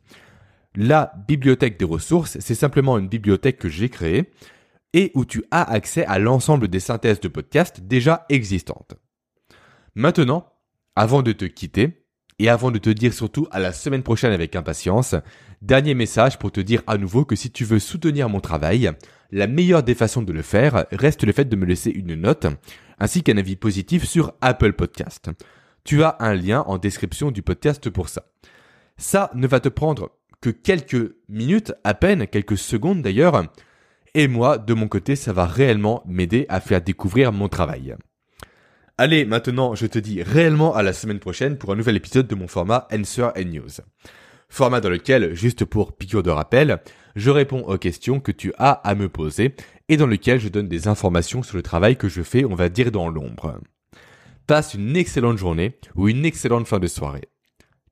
La 0.75 1.13
bibliothèque 1.27 1.77
des 1.77 1.85
ressources, 1.85 2.37
c'est 2.39 2.55
simplement 2.55 2.97
une 2.97 3.09
bibliothèque 3.09 3.57
que 3.57 3.69
j'ai 3.69 3.89
créée 3.89 4.31
et 4.93 5.11
où 5.15 5.25
tu 5.25 5.43
as 5.51 5.69
accès 5.69 6.05
à 6.05 6.19
l'ensemble 6.19 6.67
des 6.67 6.79
synthèses 6.79 7.19
de 7.19 7.27
podcasts 7.27 7.81
déjà 7.81 8.25
existantes. 8.29 8.95
Maintenant, 9.95 10.53
avant 10.95 11.21
de 11.21 11.31
te 11.31 11.45
quitter, 11.45 12.00
et 12.41 12.49
avant 12.49 12.71
de 12.71 12.79
te 12.79 12.89
dire 12.89 13.13
surtout 13.13 13.47
à 13.51 13.59
la 13.59 13.71
semaine 13.71 14.01
prochaine 14.01 14.33
avec 14.33 14.55
impatience, 14.55 15.13
dernier 15.61 15.93
message 15.93 16.39
pour 16.39 16.51
te 16.51 16.59
dire 16.59 16.81
à 16.87 16.97
nouveau 16.97 17.23
que 17.23 17.35
si 17.35 17.51
tu 17.51 17.65
veux 17.65 17.77
soutenir 17.77 18.29
mon 18.29 18.39
travail, 18.39 18.91
la 19.31 19.45
meilleure 19.45 19.83
des 19.83 19.93
façons 19.93 20.23
de 20.23 20.33
le 20.33 20.41
faire 20.41 20.87
reste 20.91 21.23
le 21.23 21.33
fait 21.33 21.45
de 21.45 21.55
me 21.55 21.67
laisser 21.67 21.91
une 21.91 22.15
note, 22.15 22.47
ainsi 22.97 23.21
qu'un 23.21 23.37
avis 23.37 23.55
positif 23.55 24.05
sur 24.05 24.33
Apple 24.41 24.73
Podcast. 24.73 25.29
Tu 25.83 26.03
as 26.03 26.17
un 26.19 26.33
lien 26.33 26.63
en 26.65 26.79
description 26.79 27.29
du 27.29 27.43
podcast 27.43 27.91
pour 27.91 28.09
ça. 28.09 28.25
Ça 28.97 29.29
ne 29.35 29.45
va 29.45 29.59
te 29.59 29.69
prendre 29.69 30.09
que 30.41 30.49
quelques 30.49 31.13
minutes, 31.29 31.73
à 31.83 31.93
peine, 31.93 32.25
quelques 32.25 32.57
secondes 32.57 33.03
d'ailleurs, 33.03 33.45
et 34.15 34.27
moi, 34.27 34.57
de 34.57 34.73
mon 34.73 34.87
côté, 34.87 35.15
ça 35.15 35.31
va 35.31 35.45
réellement 35.45 36.01
m'aider 36.07 36.47
à 36.49 36.59
faire 36.59 36.81
découvrir 36.81 37.31
mon 37.31 37.49
travail. 37.49 37.95
Allez, 38.97 39.25
maintenant, 39.25 39.75
je 39.75 39.87
te 39.87 39.99
dis 39.99 40.21
réellement 40.21 40.75
à 40.75 40.83
la 40.83 40.93
semaine 40.93 41.19
prochaine 41.19 41.57
pour 41.57 41.71
un 41.71 41.75
nouvel 41.75 41.95
épisode 41.95 42.27
de 42.27 42.35
mon 42.35 42.47
format 42.47 42.87
Answer 42.93 43.29
and 43.37 43.45
News. 43.45 43.81
Format 44.49 44.81
dans 44.81 44.89
lequel, 44.89 45.33
juste 45.33 45.65
pour 45.65 45.95
piqûre 45.95 46.23
de 46.23 46.29
rappel, 46.29 46.79
je 47.15 47.29
réponds 47.29 47.61
aux 47.61 47.77
questions 47.77 48.19
que 48.19 48.31
tu 48.31 48.53
as 48.57 48.71
à 48.71 48.95
me 48.95 49.09
poser 49.09 49.55
et 49.89 49.97
dans 49.97 50.07
lequel 50.07 50.39
je 50.39 50.49
donne 50.49 50.67
des 50.67 50.87
informations 50.87 51.41
sur 51.41 51.57
le 51.57 51.63
travail 51.63 51.95
que 51.95 52.09
je 52.09 52.21
fais, 52.21 52.45
on 52.45 52.55
va 52.55 52.69
dire, 52.69 52.91
dans 52.91 53.09
l'ombre. 53.09 53.59
Passe 54.47 54.73
une 54.73 54.95
excellente 54.95 55.37
journée 55.37 55.77
ou 55.95 56.09
une 56.09 56.25
excellente 56.25 56.67
fin 56.67 56.79
de 56.79 56.87
soirée. 56.87 57.29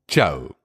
Ciao 0.06 0.59